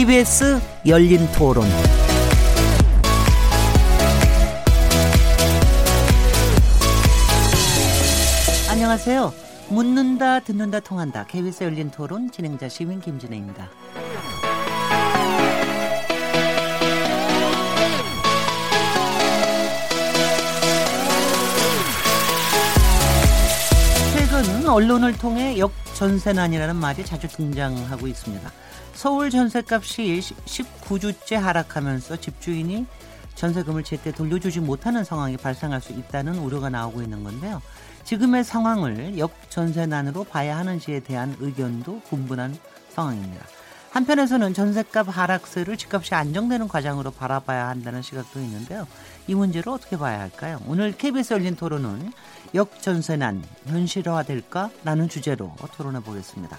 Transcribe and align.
KBS 0.00 0.58
열린 0.86 1.30
토론. 1.32 1.66
안녕하세요. 8.70 9.30
묻는다, 9.68 10.40
듣는다, 10.40 10.80
통한다. 10.80 11.26
KBS 11.26 11.64
열린 11.64 11.90
토론 11.90 12.30
진행자 12.30 12.70
시민 12.70 13.02
김진혜입니다. 13.02 13.68
최근 24.14 24.66
언론을 24.66 25.18
통해 25.18 25.58
역전세난이라는 25.58 26.74
말이 26.74 27.04
자주 27.04 27.28
등장하고 27.28 28.06
있습니다. 28.06 28.50
서울 29.00 29.30
전세값이 29.30 30.20
19주째 30.44 31.36
하락하면서 31.36 32.18
집주인이 32.18 32.84
전세금을 33.34 33.82
제때 33.82 34.12
돌려주지 34.12 34.60
못하는 34.60 35.04
상황이 35.04 35.38
발생할 35.38 35.80
수 35.80 35.94
있다는 35.94 36.36
우려가 36.36 36.68
나오고 36.68 37.00
있는 37.00 37.24
건데요. 37.24 37.62
지금의 38.04 38.44
상황을 38.44 39.16
역전세난으로 39.16 40.24
봐야 40.24 40.58
하는지에 40.58 41.00
대한 41.00 41.34
의견도 41.40 42.02
분분한 42.10 42.58
상황입니다. 42.90 43.46
한편에서는 43.92 44.52
전세값 44.52 45.08
하락세를 45.08 45.78
집값이 45.78 46.14
안정되는 46.14 46.68
과정으로 46.68 47.10
바라봐야 47.10 47.68
한다는 47.68 48.02
시각도 48.02 48.38
있는데요. 48.40 48.86
이 49.26 49.34
문제를 49.34 49.72
어떻게 49.72 49.96
봐야 49.96 50.20
할까요? 50.20 50.60
오늘 50.66 50.92
KBS 50.92 51.32
열린 51.32 51.56
토론은 51.56 52.12
역전세난 52.54 53.42
현실화될까라는 53.66 55.08
주제로 55.08 55.54
토론해 55.76 56.00
보겠습니다. 56.00 56.58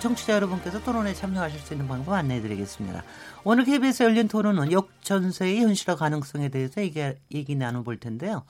청취자 0.00 0.34
여러분께서 0.34 0.82
토론에 0.82 1.14
참여하실 1.14 1.60
수 1.60 1.74
있는 1.74 1.88
방법 1.88 2.12
안내해 2.12 2.40
드리겠습니다. 2.40 3.02
오늘 3.44 3.64
KBS 3.64 4.02
열린 4.02 4.28
토론은 4.28 4.72
역전세의 4.72 5.60
현실화 5.60 5.96
가능성에 5.96 6.48
대해서 6.48 6.80
얘기, 6.82 7.00
얘기 7.32 7.54
나눠볼 7.54 7.98
텐데요. 7.98 8.44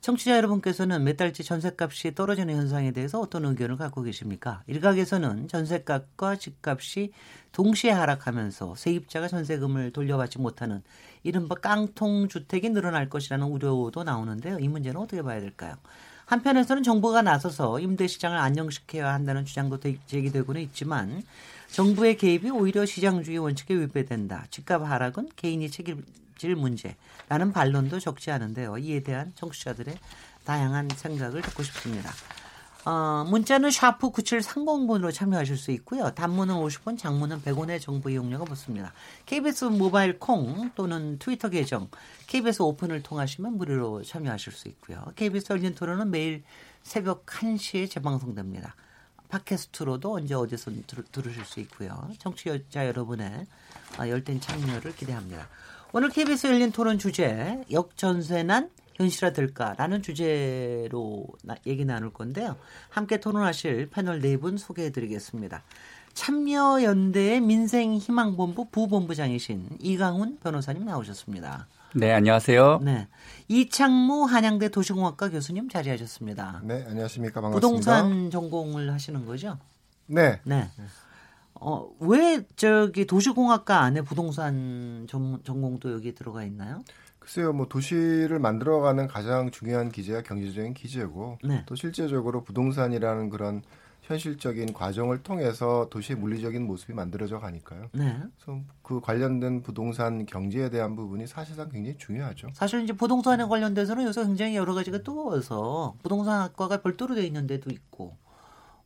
청취자 0.00 0.36
여러분께서는 0.36 1.02
몇 1.02 1.16
달째 1.16 1.42
전세값이 1.42 2.14
떨어지는 2.14 2.54
현상에 2.54 2.92
대해서 2.92 3.20
어떤 3.20 3.46
의견을 3.46 3.78
갖고 3.78 4.02
계십니까? 4.02 4.62
일각에서는 4.66 5.48
전세값과 5.48 6.36
집값이 6.36 7.12
동시에 7.52 7.90
하락하면서 7.90 8.74
세입자가 8.74 9.28
전세금을 9.28 9.92
돌려받지 9.92 10.40
못하는 10.40 10.82
이른바 11.22 11.54
깡통 11.54 12.28
주택이 12.28 12.68
늘어날 12.68 13.08
것이라는 13.08 13.46
우려도 13.46 14.04
나오는데요. 14.04 14.58
이 14.58 14.68
문제는 14.68 15.00
어떻게 15.00 15.22
봐야 15.22 15.40
될까요? 15.40 15.76
한편에서는 16.26 16.82
정부가 16.82 17.22
나서서 17.22 17.80
임대 17.80 18.06
시장을 18.06 18.38
안정시켜야 18.38 19.12
한다는 19.12 19.44
주장도 19.44 19.78
제기되고는 20.06 20.60
있지만 20.62 21.22
정부의 21.70 22.16
개입이 22.16 22.50
오히려 22.50 22.86
시장주의 22.86 23.38
원칙에 23.38 23.74
위배된다. 23.74 24.46
집값 24.50 24.82
하락은 24.82 25.30
개인이 25.36 25.68
책임질 25.68 26.56
문제라는 26.56 27.52
반론도 27.52 28.00
적지 28.00 28.30
않은데요. 28.30 28.78
이에 28.78 29.00
대한 29.00 29.32
청취자들의 29.34 29.96
다양한 30.44 30.88
생각을 30.94 31.42
듣고 31.42 31.62
싶습니다. 31.62 32.12
어, 32.84 33.24
문자는 33.28 33.70
샤프 33.70 34.10
9730번으로 34.10 35.12
참여하실 35.12 35.56
수 35.56 35.70
있고요. 35.72 36.10
단문은 36.10 36.54
50원, 36.54 36.98
장문은 36.98 37.42
100원의 37.42 37.80
정보 37.80 38.10
이용료가 38.10 38.44
붙습니다. 38.44 38.92
KBS 39.24 39.64
모바일 39.66 40.18
콩 40.18 40.70
또는 40.74 41.18
트위터 41.18 41.48
계정 41.48 41.88
KBS 42.26 42.62
오픈을 42.62 43.02
통하시면 43.02 43.56
무료로 43.56 44.02
참여하실 44.02 44.52
수 44.52 44.68
있고요. 44.68 45.02
KBS 45.16 45.52
열린 45.52 45.74
토론은 45.74 46.10
매일 46.10 46.42
새벽 46.82 47.24
1시에 47.24 47.90
재방송됩니다. 47.90 48.74
팟캐스트로도 49.28 50.12
언제 50.12 50.34
어디서 50.34 50.70
들으실 51.10 51.44
수 51.46 51.60
있고요. 51.60 52.10
청취자 52.18 52.86
여러분의 52.86 53.46
어, 53.98 54.08
열띤 54.08 54.40
참여를 54.40 54.94
기대합니다. 54.94 55.48
오늘 55.92 56.10
KBS 56.10 56.48
열린 56.48 56.70
토론 56.70 56.98
주제 56.98 57.64
역전세난 57.70 58.68
현실화될까라는 58.94 60.02
주제로 60.02 61.26
얘기 61.66 61.84
나눌 61.84 62.12
건데요. 62.12 62.56
함께 62.90 63.18
토론하실 63.20 63.90
패널 63.90 64.20
네 64.20 64.36
분 64.36 64.56
소개해 64.56 64.90
드리겠습니다. 64.90 65.62
참여연대의 66.14 67.40
민생희망본부 67.40 68.66
부본부장이신 68.70 69.78
이강훈 69.80 70.38
변호사님 70.42 70.84
나오셨습니다. 70.84 71.66
네, 71.96 72.12
안녕하세요. 72.12 72.80
네. 72.82 73.08
이창무 73.48 74.24
한양대 74.24 74.68
도시공학과 74.70 75.30
교수님 75.30 75.68
자리하셨습니다. 75.68 76.62
네, 76.64 76.84
안녕하십니까. 76.88 77.40
반갑습니다. 77.40 77.60
부동산 78.00 78.30
전공을 78.30 78.92
하시는 78.92 79.24
거죠? 79.26 79.58
네. 80.06 80.40
네. 80.44 80.68
어, 81.54 81.88
왜 82.00 82.44
저기 82.56 83.06
도시공학과 83.06 83.80
안에 83.80 84.02
부동산 84.02 85.06
전, 85.08 85.40
전공도 85.44 85.92
여기 85.92 86.14
들어가 86.14 86.44
있나요? 86.44 86.82
글쎄요, 87.24 87.54
뭐 87.54 87.66
도시를 87.66 88.38
만들어가는 88.38 89.06
가장 89.08 89.50
중요한 89.50 89.90
기제가 89.90 90.22
경제적인 90.22 90.74
기제고 90.74 91.38
네. 91.42 91.62
또 91.64 91.74
실제적으로 91.74 92.44
부동산이라는 92.44 93.30
그런 93.30 93.62
현실적인 94.02 94.74
과정을 94.74 95.22
통해서 95.22 95.88
도시의 95.88 96.18
물리적인 96.18 96.66
모습이 96.66 96.92
만들어져 96.92 97.38
가니까요. 97.38 97.88
네. 97.92 98.18
그래서 98.36 98.60
그 98.82 99.00
관련된 99.00 99.62
부동산 99.62 100.26
경제에 100.26 100.68
대한 100.68 100.94
부분이 100.96 101.26
사실상 101.26 101.70
굉장히 101.70 101.96
중요하죠. 101.96 102.48
사실 102.52 102.82
이제 102.82 102.92
부동산에 102.92 103.44
관련돼서는 103.44 104.04
요새 104.04 104.22
굉장히 104.22 104.56
여러 104.56 104.74
가지가 104.74 104.98
뜨거워서 104.98 105.94
부동산학과가 106.02 106.82
별도로 106.82 107.14
돼 107.14 107.24
있는 107.24 107.46
데도 107.46 107.70
있고 107.70 108.18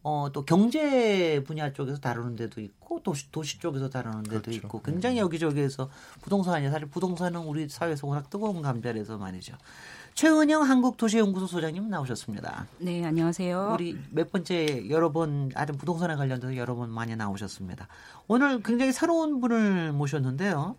어, 0.02 0.28
또 0.32 0.44
경제 0.44 1.42
분야 1.44 1.72
쪽에서 1.72 1.98
다루는 1.98 2.36
데도 2.36 2.60
있고 2.60 3.02
도시, 3.02 3.30
도시 3.32 3.58
쪽에서 3.58 3.90
다루는 3.90 4.22
데도 4.24 4.42
그렇죠. 4.42 4.50
있고 4.52 4.82
굉장히 4.82 5.18
여기저기에서 5.18 5.90
부동산이 6.22 6.70
사실 6.70 6.88
부동산은 6.88 7.40
우리 7.40 7.68
사회에서 7.68 8.06
워낙 8.06 8.30
뜨거운 8.30 8.62
감자라서 8.62 9.18
말이죠. 9.18 9.54
최은영 10.14 10.62
한국도시연구소 10.62 11.46
소장님 11.46 11.90
나오셨습니다. 11.90 12.66
네, 12.78 13.04
안녕하세요. 13.04 13.72
우리 13.74 13.96
몇 14.10 14.32
번째 14.32 14.88
여러 14.88 15.12
번 15.12 15.52
아주 15.54 15.74
부동산에 15.74 16.16
관련돼서 16.16 16.56
여러 16.56 16.74
번 16.74 16.90
많이 16.90 17.14
나오셨습니다. 17.14 17.86
오늘 18.26 18.60
굉장히 18.62 18.92
새로운 18.92 19.40
분을 19.40 19.92
모셨는데요. 19.92 20.74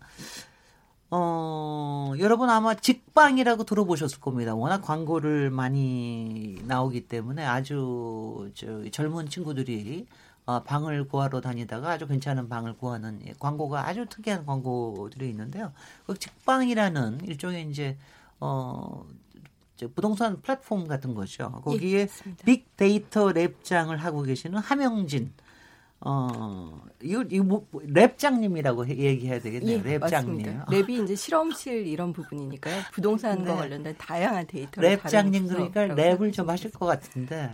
어, 1.11 2.13
여러분 2.19 2.49
아마 2.49 2.75
직방이라고 2.75 3.63
들어보셨을 3.63 4.19
겁니다. 4.19 4.53
워낙 4.53 4.81
광고를 4.81 5.49
많이 5.49 6.61
나오기 6.65 7.07
때문에 7.07 7.43
아주 7.43 8.51
저 8.53 8.87
젊은 8.91 9.27
친구들이 9.27 10.05
어, 10.45 10.63
방을 10.63 11.07
구하러 11.07 11.41
다니다가 11.41 11.91
아주 11.91 12.07
괜찮은 12.07 12.49
방을 12.49 12.77
구하는 12.77 13.19
예, 13.25 13.33
광고가 13.39 13.87
아주 13.87 14.05
특이한 14.07 14.45
광고들이 14.45 15.29
있는데요. 15.29 15.73
그 16.05 16.17
직방이라는 16.17 17.21
일종의 17.25 17.69
이제 17.69 17.97
어, 18.39 19.05
저 19.75 19.87
부동산 19.87 20.41
플랫폼 20.41 20.87
같은 20.87 21.15
거죠. 21.15 21.51
거기에 21.63 22.01
예. 22.01 22.07
빅데이터 22.45 23.27
lab장을 23.27 23.95
하고 23.97 24.21
계시는 24.21 24.59
함영진 24.59 25.33
어, 26.01 26.79
이거, 27.01 27.23
이거 27.29 27.43
뭐, 27.43 27.67
lab장님이라고 27.73 28.87
해- 28.87 28.95
얘기해야 28.97 29.39
되겠네요. 29.41 29.81
예, 29.85 29.97
lab장님. 29.97 29.99
맞습니다. 29.99 30.65
lab이 30.71 31.03
이제 31.03 31.13
실험실 31.15 31.87
이런 31.87 32.13
부분이니까요. 32.13 32.83
부동산과 32.93 33.51
네. 33.53 33.57
관련된 33.59 33.95
다양한 33.97 34.47
데이터를 34.47 34.97
lab장님 34.97 35.49
그러니까 35.49 35.87
랩을 35.87 36.31
좀 36.31 36.49
하실 36.49 36.71
것 36.71 36.85
같은데. 36.85 37.53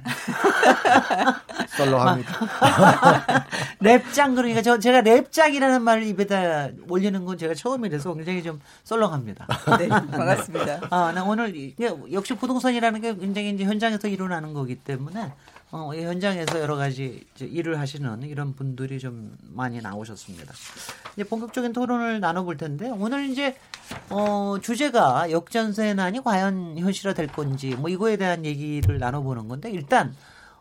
썰렁합니다. 1.75 2.33
랩장 3.81 4.36
그러니까 4.36 4.62
저 4.62 4.77
제가 4.77 5.01
랩장이라는 5.01 5.81
말을 5.81 6.03
입에다 6.03 6.69
올리는 6.88 7.25
건 7.25 7.38
제가 7.39 7.56
처음이라서 7.56 8.13
굉장히 8.13 8.44
좀 8.44 8.59
썰렁합니다. 8.83 9.47
네, 9.80 9.88
반갑습니다. 9.89 10.81
아, 10.92 11.12
나 11.13 11.24
오늘 11.24 11.56
이게 11.56 11.92
역시 12.12 12.36
부동산이라는 12.36 13.01
게 13.01 13.15
굉장히 13.15 13.50
이제 13.51 13.63
현장에서 13.63 14.07
일어나는 14.07 14.53
거기 14.53 14.75
때문에 14.75 15.33
어, 15.77 15.94
이 15.94 16.01
현장에서 16.01 16.62
여러 16.62 16.77
가지 16.77 17.27
일을 17.38 17.81
하시는 17.81 18.24
이런 18.24 18.56
분들이 18.56 18.98
좀 18.98 19.38
많이 19.42 19.81
나오셨습니다. 19.81 20.54
이제 21.13 21.25
본격적인 21.25 21.74
토론을 21.74 22.22
나눠볼 22.22 22.56
텐데 22.56 22.89
오늘 22.89 23.25
이제 23.25 23.57
어, 24.10 24.56
주제가 24.62 25.31
역전세난이 25.31 26.24
과연 26.24 26.77
현실화될 26.77 27.27
건지 27.27 27.75
뭐 27.75 27.89
이거에 27.89 28.16
대한 28.16 28.45
얘기를 28.45 29.00
나눠보는 29.00 29.50
건데 29.50 29.69
일단 29.69 30.16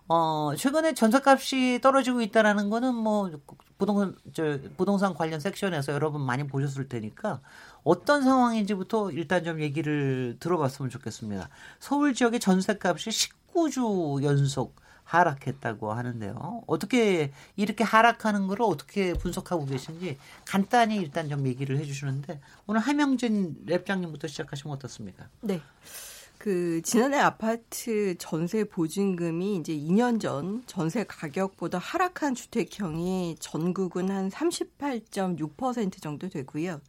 어, 0.08 0.50
최근에 0.56 0.94
전세값이 0.94 1.78
떨어지고 1.80 2.20
있다라는 2.20 2.68
거는 2.68 2.92
뭐 2.96 3.30
부동산 3.78 4.16
저 4.32 4.58
부동산 4.76 5.14
관련 5.14 5.38
섹션에서 5.38 5.92
여러분 5.92 6.22
많이 6.22 6.44
보셨을 6.44 6.88
테니까 6.88 7.40
어떤 7.84 8.22
상황인지부터 8.24 9.12
일단 9.12 9.44
좀 9.44 9.60
얘기를 9.60 10.36
들어봤으면 10.40 10.90
좋겠습니다. 10.90 11.50
서울 11.78 12.14
지역의 12.14 12.40
전세값이 12.40 13.10
19주 13.10 14.24
연속 14.24 14.82
하락했다고 15.04 15.92
하는데요. 15.92 16.64
어떻게 16.66 17.32
이렇게 17.56 17.84
하락하는 17.84 18.46
걸 18.46 18.62
어떻게 18.62 19.12
분석하고 19.12 19.66
계신지 19.66 20.18
간단히 20.44 20.96
일단 20.96 21.28
좀 21.28 21.46
얘기를 21.46 21.78
해주시는데 21.78 22.40
오늘 22.66 22.80
하명진 22.80 23.64
랩장님부터 23.66 24.28
시작하시면 24.28 24.76
어떻습니까? 24.76 25.28
네. 25.40 25.60
그 26.44 26.82
지난해 26.82 27.16
아파트 27.18 28.16
전세 28.18 28.64
보증금이 28.64 29.56
이제 29.56 29.72
2년 29.72 30.20
전 30.20 30.62
전세 30.66 31.04
가격보다 31.04 31.78
하락한 31.78 32.34
주택형이 32.34 33.36
전국은 33.40 34.10
한 34.10 34.28
38.6% 34.28 36.02
정도 36.02 36.28
되고요. 36.28 36.82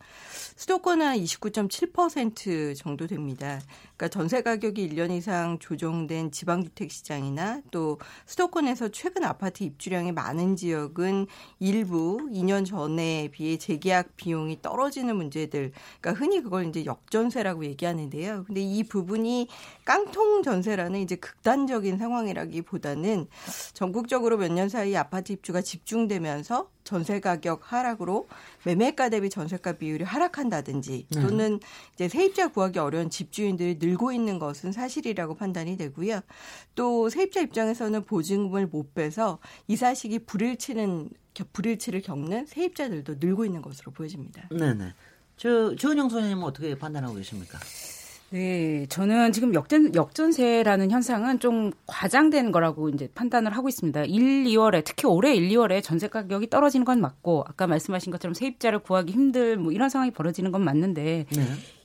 수도권은 0.57 1.05
한29.7% 1.05 2.75
정도 2.75 3.07
됩니다. 3.07 3.61
그러니까 3.97 4.09
전세 4.09 4.41
가격이 4.41 4.89
1년 4.89 5.11
이상 5.11 5.57
조정된 5.59 6.31
지방주택 6.31 6.91
시장이나 6.91 7.61
또 7.71 7.97
수도권에서 8.25 8.89
최근 8.89 9.23
아파트 9.23 9.63
입주량이 9.63 10.11
많은 10.11 10.55
지역은 10.57 11.27
일부 11.59 12.17
2년 12.31 12.65
전에 12.65 13.29
비해 13.31 13.57
재계약 13.57 14.17
비용이 14.17 14.61
떨어지는 14.61 15.15
문제들, 15.15 15.71
그러니까 16.01 16.19
흔히 16.23 16.41
그걸 16.41 16.67
이제 16.67 16.83
역전세라고 16.85 17.65
얘기하는데요. 17.65 18.43
근데 18.45 18.61
이 18.61 18.83
부분이 18.83 19.47
깡통 19.85 20.43
전세라는 20.43 20.99
이제 20.99 21.15
극단적인 21.15 21.97
상황이라기보다는 21.97 23.27
전국적으로 23.73 24.37
몇 24.37 24.55
년 24.55 24.69
사이 24.69 24.95
아파트 24.95 25.33
입주가 25.33 25.61
집중되면서 25.61 26.69
전세 26.85 27.19
가격 27.19 27.73
하락으로 27.73 28.29
매매가 28.63 29.09
대비 29.09 29.29
전세가 29.29 29.73
비율이 29.73 30.05
하락한다든지 30.05 31.07
네. 31.09 31.21
또는 31.21 31.59
이제 31.95 32.07
세입자 32.07 32.49
구하기 32.49 32.79
어려운 32.79 33.09
집주인들이 33.09 33.77
늘고 33.79 34.13
있는 34.13 34.39
것은 34.39 34.71
사실이라고 34.71 35.35
판단이 35.35 35.75
되고요. 35.75 36.21
또 36.75 37.09
세입자 37.09 37.41
입장에서는 37.41 38.03
보증금을 38.05 38.67
못 38.67 38.93
빼서 38.93 39.39
이사식이 39.67 40.19
불일치는 40.19 41.09
불일치를 41.51 42.01
겪는 42.01 42.45
세입자들도 42.45 43.15
늘고 43.19 43.43
있는 43.45 43.61
것으로 43.61 43.91
보여집니다. 43.91 44.47
네네. 44.49 44.93
저 45.37 45.75
조은영 45.75 46.07
소장님은 46.07 46.43
어떻게 46.43 46.77
판단하고 46.77 47.15
계십니까? 47.15 47.59
네, 48.35 48.85
저는 48.89 49.31
지금 49.31 49.53
역전 49.53 49.95
역전세라는 49.95 50.91
현상은 50.91 51.39
좀 51.39 51.71
과장된 51.87 52.51
거라고 52.51 52.89
이제 52.89 53.07
판단을 53.15 53.55
하고 53.55 53.69
있습니다. 53.69 54.03
1, 54.03 54.43
2월에 54.43 54.83
특히 54.83 55.07
올해 55.07 55.33
1, 55.33 55.47
2월에 55.51 55.81
전세 55.81 56.09
가격이 56.09 56.49
떨어지는 56.49 56.83
건 56.83 56.99
맞고 56.99 57.45
아까 57.47 57.65
말씀하신 57.65 58.11
것처럼 58.11 58.33
세입자를 58.33 58.79
구하기 58.79 59.13
힘들 59.13 59.55
뭐 59.55 59.71
이런 59.71 59.87
상황이 59.87 60.11
벌어지는 60.11 60.51
건 60.51 60.65
맞는데 60.65 61.27
네. 61.29 61.41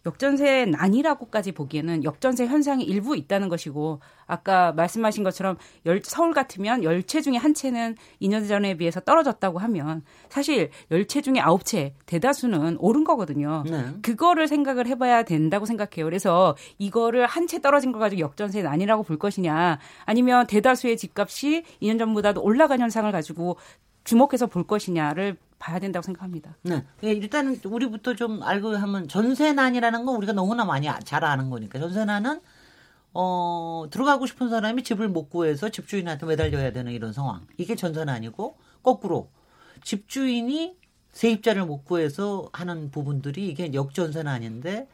역전세 0.06 0.64
난이라고까지 0.66 1.52
보기에는 1.52 2.04
역전세 2.04 2.46
현상이 2.46 2.84
일부 2.84 3.16
있다는 3.16 3.48
것이고 3.48 4.00
아까 4.26 4.72
말씀하신 4.72 5.24
것처럼 5.24 5.56
열, 5.86 6.00
서울 6.04 6.32
같으면 6.32 6.82
열 6.84 7.02
채 7.02 7.20
중에 7.20 7.36
한 7.36 7.52
채는 7.54 7.96
2년 8.22 8.46
전에 8.48 8.76
비해서 8.76 9.00
떨어졌다고 9.00 9.58
하면 9.58 10.02
사실 10.28 10.70
열 10.90 11.06
채 11.06 11.20
중에 11.20 11.40
아홉 11.40 11.64
채 11.64 11.94
대다수는 12.06 12.76
오른 12.78 13.04
거거든요. 13.04 13.64
네. 13.68 13.84
그거를 14.02 14.46
생각을 14.48 14.86
해봐야 14.86 15.22
된다고 15.24 15.66
생각해요. 15.66 16.04
그래서 16.04 16.56
이거를 16.78 17.26
한 17.26 17.46
채 17.46 17.60
떨어진 17.60 17.90
거 17.90 17.98
가지고 17.98 18.20
역전세 18.20 18.62
난이라고 18.62 19.02
볼 19.02 19.18
것이냐 19.18 19.78
아니면 20.04 20.46
대다수의 20.46 20.96
집값이 20.96 21.64
2년 21.82 21.98
전보다도 21.98 22.42
올라간 22.42 22.80
현상을 22.80 23.10
가지고 23.10 23.56
주목해서 24.04 24.46
볼 24.46 24.64
것이냐를 24.66 25.36
봐야 25.60 25.78
된다고 25.78 26.02
생각합니다. 26.02 26.56
네. 26.62 26.84
예, 27.04 27.12
일단은 27.12 27.60
우리부터 27.64 28.14
좀 28.14 28.42
알고 28.42 28.76
하면 28.76 29.06
전세난이라는 29.06 30.04
건 30.06 30.16
우리가 30.16 30.32
너무나 30.32 30.64
많이 30.64 30.88
아, 30.88 30.98
잘 30.98 31.22
아는 31.24 31.50
거니까 31.50 31.78
전세난은 31.78 32.40
어, 33.12 33.84
들어가고 33.90 34.26
싶은 34.26 34.48
사람이 34.48 34.82
집을 34.82 35.08
못 35.08 35.28
구해서 35.28 35.68
집주인한테 35.68 36.26
매달려야 36.26 36.72
되는 36.72 36.90
이런 36.90 37.12
상황. 37.12 37.46
이게 37.58 37.76
전세난이고 37.76 38.56
거꾸로 38.82 39.30
집주인이 39.84 40.76
세입자를 41.10 41.66
못 41.66 41.84
구해서 41.84 42.48
하는 42.52 42.90
부분들이 42.90 43.48
이게 43.48 43.72
역전세난인데 43.74 44.88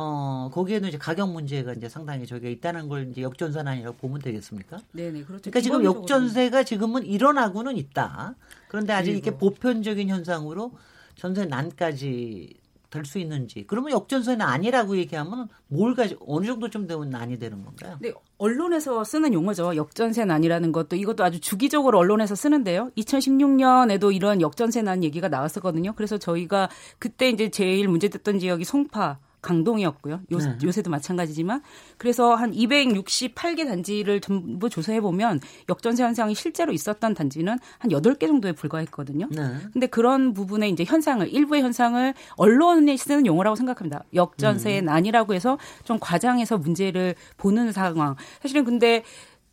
어, 0.00 0.48
거기에는 0.52 0.88
이제 0.90 0.96
가격 0.96 1.32
문제가 1.32 1.72
이제 1.72 1.88
상당히 1.88 2.24
저기가 2.24 2.48
있다는 2.48 2.88
걸 2.88 3.08
이제 3.10 3.20
역전세난이라고 3.22 3.96
보면 3.96 4.20
되겠습니까? 4.20 4.78
네네, 4.92 5.24
그렇죠. 5.24 5.50
그러니까 5.50 5.60
지금 5.60 5.82
역전세가 5.82 6.62
지금은 6.62 7.04
일어나고는 7.04 7.76
있다. 7.76 8.36
그런데 8.68 8.92
아직 8.92 9.16
이게 9.16 9.32
보편적인 9.32 10.08
현상으로 10.08 10.70
전세 11.16 11.46
난까지 11.46 12.54
될수 12.90 13.18
있는지 13.18 13.64
그러면 13.66 13.90
역전세는 13.90 14.40
아니라고 14.40 14.96
얘기하면 14.98 15.48
뭘 15.66 15.96
가지 15.96 16.16
어느 16.26 16.46
정도쯤 16.46 16.86
되면 16.86 17.10
난이 17.10 17.40
되는 17.40 17.64
건가요? 17.64 17.98
네, 18.00 18.12
언론에서 18.38 19.02
쓰는 19.02 19.34
용어죠. 19.34 19.74
역전세 19.74 20.24
난이라는 20.24 20.70
것도 20.70 20.94
이것도 20.94 21.24
아주 21.24 21.40
주기적으로 21.40 21.98
언론에서 21.98 22.36
쓰는데요. 22.36 22.92
2016년에도 22.96 24.14
이런 24.14 24.40
역전세 24.40 24.82
난 24.82 25.02
얘기가 25.02 25.28
나왔었거든요. 25.28 25.94
그래서 25.94 26.18
저희가 26.18 26.70
그때 27.00 27.28
이제 27.30 27.50
제일 27.50 27.88
문제됐던 27.88 28.38
지역이 28.38 28.64
송파 28.64 29.18
강동이었고요. 29.40 30.20
요, 30.32 30.38
네. 30.38 30.58
요새도 30.62 30.90
마찬가지지만 30.90 31.62
그래서 31.96 32.34
한 32.34 32.52
268개 32.52 33.66
단지를 33.66 34.20
전부 34.20 34.68
조사해 34.68 35.00
보면 35.00 35.40
역전세 35.68 36.02
현상이 36.02 36.34
실제로 36.34 36.72
있었던 36.72 37.14
단지는 37.14 37.58
한 37.78 37.90
8개 37.90 38.26
정도에 38.26 38.52
불과했거든요. 38.52 39.28
네. 39.30 39.54
근데 39.72 39.86
그런 39.86 40.34
부분에 40.34 40.68
이제 40.68 40.84
현상을 40.84 41.28
일부의 41.32 41.62
현상을 41.62 42.14
언론에 42.36 42.96
쓰는 42.96 43.26
용어라고 43.26 43.56
생각합니다. 43.56 44.04
역전세의 44.14 44.80
음. 44.80 44.84
난이라고 44.86 45.34
해서 45.34 45.58
좀 45.84 45.98
과장해서 46.00 46.58
문제를 46.58 47.14
보는 47.36 47.72
상황. 47.72 48.16
사실은 48.42 48.64
근데 48.64 49.04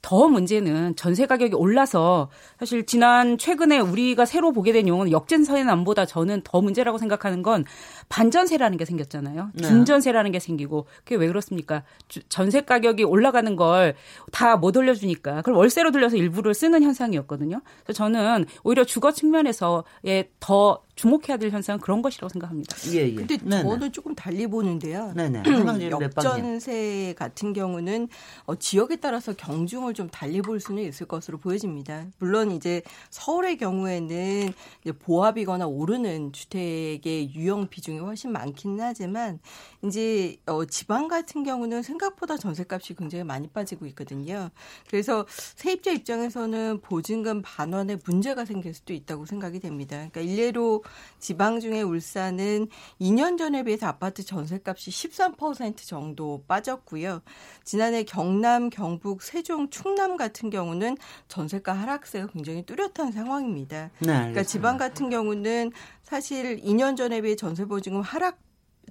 더 0.06 0.28
문제는 0.28 0.96
전세 0.96 1.26
가격이 1.26 1.56
올라서 1.56 2.30
사실 2.60 2.86
지난 2.86 3.40
최근에 3.40 3.80
우리가 3.80 4.26
새로 4.26 4.52
보게 4.52 4.72
된 4.72 4.88
용어는 4.88 5.12
역전세난보다 5.12 6.06
저는 6.06 6.42
더 6.44 6.62
문제라고 6.62 7.00
생각하는 7.00 7.42
건 7.42 7.66
반전세라는 8.08 8.78
게 8.78 8.86
생겼잖아요. 8.86 9.50
네. 9.56 9.68
준전세라는 9.68 10.32
게 10.32 10.40
생기고 10.40 10.86
그게 11.04 11.16
왜 11.16 11.26
그렇습니까? 11.28 11.82
전세 12.30 12.62
가격이 12.62 13.04
올라가는 13.04 13.56
걸 13.56 13.96
다 14.32 14.58
못 14.58 14.78
올려주니까 14.78 15.38
그걸 15.38 15.56
월세로 15.56 15.90
들려서 15.92 16.18
일부를 16.18 16.54
쓰는 16.54 16.84
현상이었거든요. 16.84 17.62
그래서 17.84 17.98
저는 17.98 18.46
오히려 18.64 18.84
주거 18.84 19.12
측면에서의 19.12 20.30
더 20.40 20.84
주목해야 20.96 21.38
될 21.38 21.52
현상은 21.52 21.80
그런 21.80 22.02
것이라고 22.02 22.30
생각합니다. 22.30 22.76
예, 22.94 23.10
예. 23.10 23.14
근데 23.14 23.38
네네. 23.38 23.64
저는 23.64 23.92
조금 23.92 24.16
달리 24.16 24.48
보는데요. 24.48 25.14
네네. 25.16 25.44
역전세 25.92 27.14
같은 27.18 27.54
경우는 27.54 28.08
어, 28.46 28.56
지역에 28.56 28.96
따라서 28.96 29.34
경중을 29.34 29.94
좀 29.94 30.10
달리 30.10 30.42
볼 30.42 30.60
수는 30.60 30.84
있을 30.84 31.06
것으로 31.08 31.38
보여집니다. 31.38 32.06
물론 32.18 32.52
이제 32.52 32.82
서울의 33.10 33.58
경우에는 33.58 34.54
이제 34.82 34.92
보합이거나 34.92 35.68
오르는 35.68 36.32
주택의 36.32 37.36
유형 37.36 37.68
비중이 37.68 38.00
훨씬 38.00 38.32
많기는 38.32 38.80
하지만 38.80 39.40
이제 39.84 40.38
어, 40.46 40.64
지방 40.66 41.08
같은 41.10 41.44
경우는 41.44 41.84
생각보다 41.84 42.38
전세값이 42.38 42.96
굉장히 42.96 43.24
많이 43.24 43.48
빠지고 43.50 43.86
있거든요. 43.88 44.50
그래서 44.88 45.26
세입자 45.28 45.92
입장에서는 45.92 46.80
보증금 46.82 47.42
반환에 47.42 47.98
문제가 48.06 48.46
생길 48.46 48.74
수도 48.74 48.94
있다고 48.94 49.26
생각이 49.26 49.60
됩니다. 49.60 50.08
그러니까 50.12 50.22
일례로 50.22 50.85
지방 51.20 51.60
중에 51.60 51.82
울산은 51.82 52.68
2년 53.02 53.38
전에 53.38 53.64
비해서 53.64 53.88
아파트 53.88 54.24
전세값이 54.24 54.92
13% 54.92 55.78
정도 55.78 56.44
빠졌고요. 56.48 57.22
지난해 57.64 58.04
경남, 58.04 58.70
경북, 58.70 59.22
세종, 59.22 59.70
충남 59.70 60.18
같은 60.18 60.50
경우는 60.50 60.98
전세가 61.28 61.74
하락세가 61.74 62.28
굉장히 62.28 62.64
뚜렷한 62.66 63.12
상황입니다. 63.12 63.90
네, 64.00 64.08
그러니까 64.08 64.44
지방 64.44 64.78
같은 64.78 65.10
경우는 65.10 65.72
사실 66.04 66.62
2년 66.62 66.96
전에 66.96 67.22
비해 67.22 67.36
전세 67.36 67.66
보증금 67.66 68.02
하락 68.02 68.46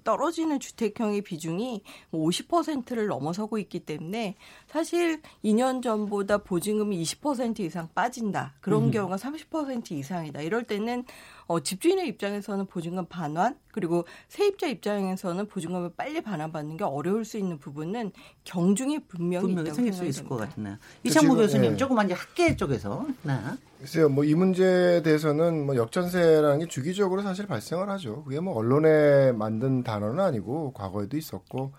떨어지는 0.04 0.60
주택형의 0.60 1.22
비중이 1.22 1.82
50%를 2.12 3.06
넘어서고 3.06 3.58
있기 3.58 3.80
때문에 3.80 4.36
사실 4.66 5.20
2년 5.44 5.82
전보다 5.82 6.38
보증금이 6.38 7.02
20% 7.02 7.60
이상 7.60 7.88
빠진다. 7.94 8.54
그런 8.60 8.84
음. 8.84 8.90
경우가 8.90 9.16
30% 9.16 9.92
이상이다. 9.92 10.42
이럴 10.42 10.64
때는 10.64 11.04
어, 11.46 11.60
집주인의 11.60 12.08
입장에서는 12.08 12.66
보증금 12.66 13.06
반환 13.06 13.56
그리고 13.72 14.04
세입자 14.28 14.66
입장에서는 14.68 15.46
보증금을 15.46 15.90
빨리 15.96 16.20
반환받는 16.22 16.76
게 16.76 16.84
어려울 16.84 17.24
수 17.24 17.36
있는 17.38 17.58
부분은 17.58 18.12
경중이 18.44 19.06
분명히, 19.06 19.46
분명히 19.46 19.70
생길 19.72 19.92
수 19.92 20.04
있을 20.04 20.24
것 20.24 20.36
됩니다. 20.38 20.54
같네요. 20.56 20.76
이창무 21.02 21.28
지금, 21.30 21.42
교수님 21.42 21.72
예. 21.72 21.76
조금 21.76 22.02
이제 22.04 22.14
학계 22.14 22.56
쪽에서 22.56 23.06
네. 23.22 23.34
글쎄요, 23.80 24.08
뭐 24.08 24.24
이 24.24 24.34
문제에 24.34 25.02
대해서는 25.02 25.66
뭐 25.66 25.76
역전세라는 25.76 26.60
게 26.60 26.66
주기적으로 26.66 27.20
사실 27.22 27.46
발생을 27.46 27.90
하죠. 27.90 28.24
그게 28.24 28.40
뭐 28.40 28.54
언론에 28.56 29.32
만든 29.32 29.82
단어는 29.82 30.20
아니고 30.20 30.72
과거에도 30.72 31.16
있었고 31.18 31.72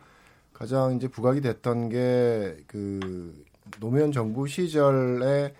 가장 0.53 0.95
이제 0.95 1.07
부각이 1.07 1.41
됐던 1.41 1.89
게 1.89 2.57
그 2.67 3.43
노무현 3.79 4.12
정부 4.12 4.48
시절에 4.48 5.53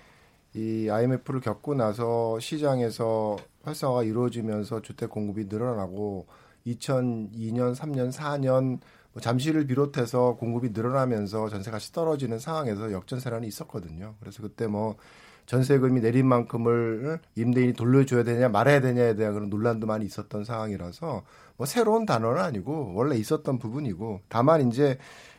이 0.54 0.88
IMF를 0.90 1.42
겪고 1.42 1.74
나서 1.74 2.40
시장에서 2.40 3.36
활성화가 3.66 4.04
이루어지면서 4.04 4.82
주택 4.82 5.10
공급이 5.10 5.46
늘어나고 5.46 6.28
2002년, 6.68 7.76
3년, 7.76 8.12
4년 8.12 8.80
뭐 9.14 9.22
잠시를 9.22 9.66
비롯해서 9.66 10.36
공급이 10.36 10.72
늘어나면서 10.72 11.50
전세값이 11.50 11.94
떨어지는 11.94 12.40
상황에서 12.40 12.92
역전세란이 12.92 13.48
있었거든요. 13.48 14.16
그래서 14.20 14.42
그때 14.42 14.68
뭐 14.68 14.98
전세금이 15.46 16.02
내린 16.02 16.28
만큼을 16.28 17.20
임대인이 17.36 17.74
돌려줘야 17.74 18.24
되냐 18.24 18.50
말아야 18.50 18.82
되냐에 18.82 19.16
대한 19.16 19.34
그런 19.34 19.50
논란도 19.50 19.86
많이 19.86 20.06
있었던 20.06 20.44
상황이라서 20.44 21.24
뭐 21.58 21.66
새로운 21.66 22.06
단어는 22.06 22.42
아니고 22.42 22.94
원래 22.96 23.16
있었던 23.16 23.60
부분이고 23.60 24.22
다만 24.28 24.68
이제 24.68 24.98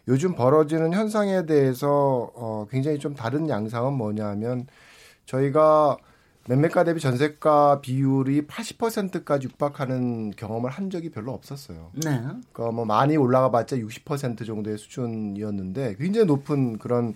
요즘 0.09 0.35
벌어지는 0.35 0.93
현상에 0.93 1.45
대해서 1.45 2.31
어 2.35 2.67
굉장히 2.71 2.99
좀 2.99 3.15
다른 3.15 3.49
양상은 3.49 3.95
뭐냐면 3.95 4.67
저희가 5.27 5.97
매매가 6.49 6.85
대비 6.85 7.01
전세가 7.01 7.81
비율이 7.81 8.47
80%까지 8.47 9.49
육박하는 9.49 10.31
경험을 10.31 10.71
한 10.71 10.91
적이 10.91 11.11
별로 11.11 11.33
없었어요. 11.33 11.91
네. 11.95 12.21
그러니까 12.53 12.71
뭐 12.73 12.85
많이 12.85 13.17
올라가 13.17 13.51
봤자 13.51 13.77
60% 13.77 14.47
정도의 14.47 14.79
수준이었는데 14.79 15.97
굉장히 15.99 16.27
높은 16.27 16.79
그런 16.79 17.15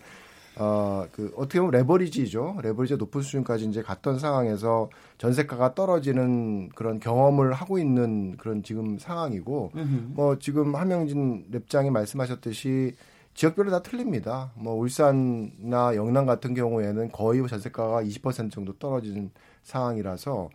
어그 0.57 1.33
어떻게 1.37 1.61
보면 1.61 1.71
레버리지죠. 1.71 2.59
레버리지 2.63 2.97
높은 2.97 3.23
수준까지 3.23 3.67
이제 3.67 3.83
갔던 3.83 4.19
상황에서 4.19 4.91
전세가가 5.19 5.75
떨어지는 5.75 6.71
그런 6.71 6.99
경험을 6.99 7.53
하고 7.53 7.79
있는 7.79 8.37
그런 8.37 8.63
지금 8.63 8.99
상황이고 8.99 9.73
뭐 10.09 10.39
지금 10.39 10.75
하명진 10.75 11.47
랩장이 11.53 11.91
말씀하셨듯이 11.91 12.95
지역별로 13.35 13.71
다 13.71 13.83
틀립니다. 13.83 14.53
뭐 14.55 14.75
울산이나 14.75 15.95
영남 15.95 16.27
같은 16.27 16.55
경우에는 16.55 17.11
거의 17.13 17.47
전세가가 17.47 18.03
20% 18.03 18.51
정도 18.51 18.77
떨어지는 18.79 19.31
상황이라서 19.63 20.51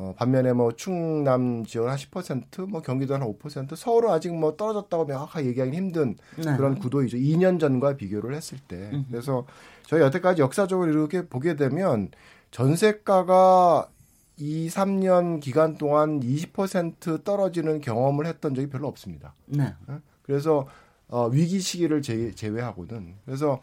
어, 0.00 0.14
반면에 0.16 0.52
뭐 0.52 0.70
충남 0.72 1.64
지역은 1.64 1.90
한 1.90 1.98
10%, 1.98 2.68
뭐 2.68 2.80
경기도 2.82 3.14
한 3.14 3.22
5%, 3.22 3.74
서울은 3.74 4.10
아직 4.10 4.32
뭐 4.32 4.56
떨어졌다고 4.56 5.06
명확하게 5.06 5.48
얘기하기 5.48 5.76
힘든 5.76 6.16
네. 6.36 6.56
그런 6.56 6.78
구도이죠. 6.78 7.16
2년 7.16 7.58
전과 7.58 7.96
비교를 7.96 8.32
했을 8.32 8.58
때. 8.58 8.92
그래서 9.10 9.44
저희 9.86 10.00
여태까지 10.02 10.40
역사적으로 10.40 10.88
이렇게 10.88 11.26
보게 11.26 11.56
되면 11.56 12.10
전세가가 12.52 13.88
2, 14.36 14.68
3년 14.68 15.40
기간 15.40 15.76
동안 15.76 16.20
20% 16.20 17.24
떨어지는 17.24 17.80
경험을 17.80 18.26
했던 18.26 18.54
적이 18.54 18.68
별로 18.68 18.86
없습니다. 18.86 19.34
네. 19.46 19.74
그래서 20.22 20.68
어, 21.08 21.26
위기 21.28 21.60
시기를 21.60 22.02
제, 22.02 22.32
제외하고는 22.32 23.14
그래서 23.24 23.60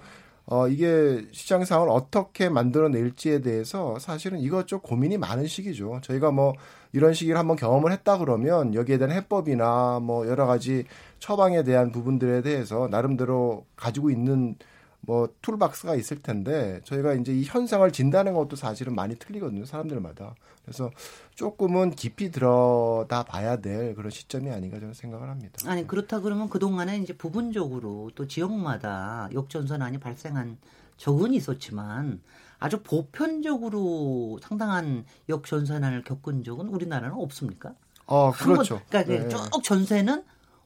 어, 0.47 0.67
이게 0.67 1.25
시장 1.31 1.65
상황을 1.65 1.91
어떻게 1.91 2.49
만들어낼지에 2.49 3.41
대해서 3.41 3.97
사실은 3.97 4.39
이것저것 4.39 4.83
고민이 4.87 5.17
많은 5.17 5.47
시기죠. 5.47 6.01
저희가 6.03 6.31
뭐 6.31 6.53
이런 6.93 7.13
시기를 7.13 7.37
한번 7.37 7.57
경험을 7.57 7.91
했다 7.91 8.19
그러면 8.19 8.75
여기에 8.75 8.99
대한 8.99 9.11
해법이나 9.11 9.99
뭐 10.01 10.27
여러 10.27 10.45
가지 10.45 10.85
처방에 11.19 11.63
대한 11.63 11.91
부분들에 11.91 12.41
대해서 12.43 12.87
나름대로 12.89 13.65
가지고 13.75 14.11
있는 14.11 14.55
뭐 15.05 15.29
툴박스가 15.41 15.95
있을 15.95 16.21
텐데 16.21 16.81
저희가 16.83 17.13
이제 17.13 17.33
이 17.33 17.43
현상을 17.43 17.89
진단하는 17.91 18.33
것도 18.33 18.55
사실은 18.55 18.95
많이 18.95 19.15
틀리거든요. 19.15 19.65
사람들마다. 19.65 20.35
그래서 20.63 20.89
조금은 21.35 21.91
깊이 21.91 22.31
들어다 22.31 23.23
봐야 23.23 23.57
될 23.57 23.93
그런 23.95 24.09
시점이 24.09 24.49
아닌가 24.49 24.79
저는 24.79 24.93
생각을 24.93 25.29
합니다. 25.29 25.53
아니 25.69 25.85
그렇다 25.85 26.21
그러면 26.21 26.49
그 26.49 26.57
동안에 26.59 26.97
이제 26.99 27.15
부분적으로 27.15 28.09
또 28.15 28.27
지역마다 28.27 29.29
역전선안이 29.33 29.99
발생한 29.99 30.57
적은 30.97 31.33
있었지만 31.33 32.21
아주 32.57 32.81
보편적으로 32.81 34.39
상당한 34.41 35.05
역전선안을 35.29 36.03
겪은 36.03 36.43
적은 36.43 36.67
우리나라는 36.69 37.15
없습니까? 37.17 37.73
어, 38.07 38.29
한 38.29 38.47
번- 38.47 38.55
그렇죠. 38.55 38.81
그러니까 38.89 39.13
네. 39.23 39.29
쭉 39.29 39.63
전세는 39.63 40.23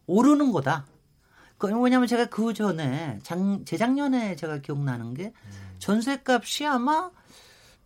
오르는 0.07 0.51
거다. 0.51 0.85
그 1.59 1.67
왜냐하면 1.79 2.07
제가 2.07 2.25
그 2.27 2.53
전에 2.53 3.19
장, 3.21 3.63
재작년에 3.65 4.35
제가 4.35 4.57
기억나는 4.59 5.13
게 5.13 5.33
전세값이 5.77 6.65
아마 6.65 7.11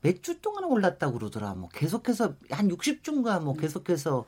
몇 0.02 0.22
주 0.22 0.40
동안 0.42 0.66
올랐다고 0.66 1.18
그러더라. 1.18 1.54
뭐 1.56 1.70
계속해서 1.74 2.34
한 2.52 2.68
60주인가 2.70 3.42
뭐 3.42 3.56
계속해서 3.56 4.26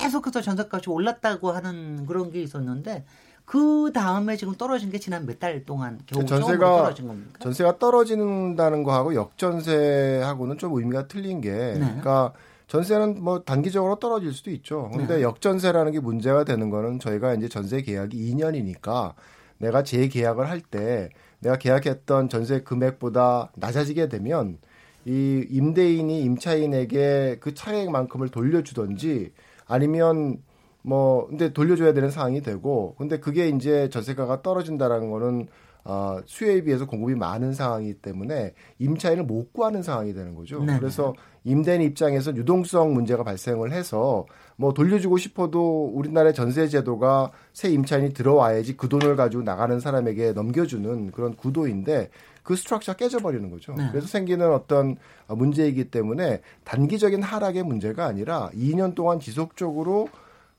계속해서 0.00 0.40
전세값이 0.42 0.88
올랐다고 0.90 1.52
하는 1.52 2.06
그런 2.06 2.30
게 2.32 2.42
있었는데 2.42 3.04
그 3.44 3.90
다음에 3.92 4.36
지금 4.36 4.54
떨어진 4.54 4.90
게 4.90 4.98
지난 4.98 5.26
몇 5.26 5.38
달 5.38 5.64
동안 5.64 6.00
겨우 6.06 6.24
전세가 6.24 6.58
떨어진 6.58 7.08
겁니까? 7.08 7.38
전세가 7.40 7.78
떨어진다는 7.78 8.82
거하고 8.84 9.14
역전세하고는 9.14 10.58
좀 10.58 10.72
의미가 10.76 11.08
틀린 11.08 11.40
게 11.40 11.50
네. 11.50 11.78
그러니까 11.78 12.32
전세는 12.72 13.22
뭐 13.22 13.42
단기적으로 13.42 13.96
떨어질 13.96 14.32
수도 14.32 14.50
있죠. 14.50 14.88
근데 14.94 15.16
네. 15.16 15.22
역전세라는 15.22 15.92
게 15.92 16.00
문제가 16.00 16.42
되는 16.44 16.70
거는 16.70 17.00
저희가 17.00 17.34
이제 17.34 17.46
전세 17.46 17.82
계약이 17.82 18.16
2년이니까 18.16 19.12
내가 19.58 19.82
재계약을 19.82 20.48
할 20.48 20.62
때 20.62 21.10
내가 21.40 21.58
계약했던 21.58 22.30
전세 22.30 22.62
금액보다 22.62 23.52
낮아지게 23.56 24.08
되면 24.08 24.56
이 25.04 25.44
임대인이 25.50 26.22
임차인에게 26.22 27.40
그 27.40 27.52
차액만큼을 27.52 28.30
돌려주던지 28.30 29.34
아니면 29.66 30.38
뭐 30.80 31.26
근데 31.26 31.52
돌려줘야 31.52 31.92
되는 31.92 32.10
상황이 32.10 32.40
되고 32.40 32.94
근데 32.96 33.20
그게 33.20 33.48
이제 33.48 33.90
전세가가 33.90 34.40
떨어진다라는 34.40 35.10
거는 35.10 35.48
어, 35.84 36.20
수요에 36.26 36.62
비해서 36.62 36.86
공급이 36.86 37.16
많은 37.16 37.52
상황이기 37.52 37.94
때문에 37.94 38.54
임차인을 38.78 39.24
못 39.24 39.52
구하는 39.52 39.82
상황이 39.82 40.14
되는 40.14 40.34
거죠. 40.34 40.60
네네. 40.60 40.78
그래서 40.78 41.12
임대인 41.44 41.82
입장에서 41.82 42.34
유동성 42.34 42.94
문제가 42.94 43.24
발생을 43.24 43.72
해서 43.72 44.26
뭐 44.56 44.72
돌려주고 44.72 45.18
싶어도 45.18 45.90
우리나라의 45.94 46.34
전세 46.34 46.68
제도가 46.68 47.32
새 47.52 47.70
임차인이 47.70 48.12
들어와야지 48.12 48.76
그 48.76 48.88
돈을 48.88 49.16
가지고 49.16 49.42
나가는 49.42 49.80
사람에게 49.80 50.32
넘겨주는 50.32 51.10
그런 51.10 51.34
구도인데 51.34 52.10
그 52.42 52.56
스트럭처가 52.56 52.96
깨져버리는 52.96 53.50
거죠. 53.50 53.72
네. 53.74 53.88
그래서 53.90 54.06
생기는 54.06 54.52
어떤 54.52 54.96
문제이기 55.28 55.90
때문에 55.90 56.40
단기적인 56.64 57.22
하락의 57.22 57.62
문제가 57.62 58.06
아니라 58.06 58.50
2년 58.54 58.94
동안 58.94 59.20
지속적으로 59.20 60.08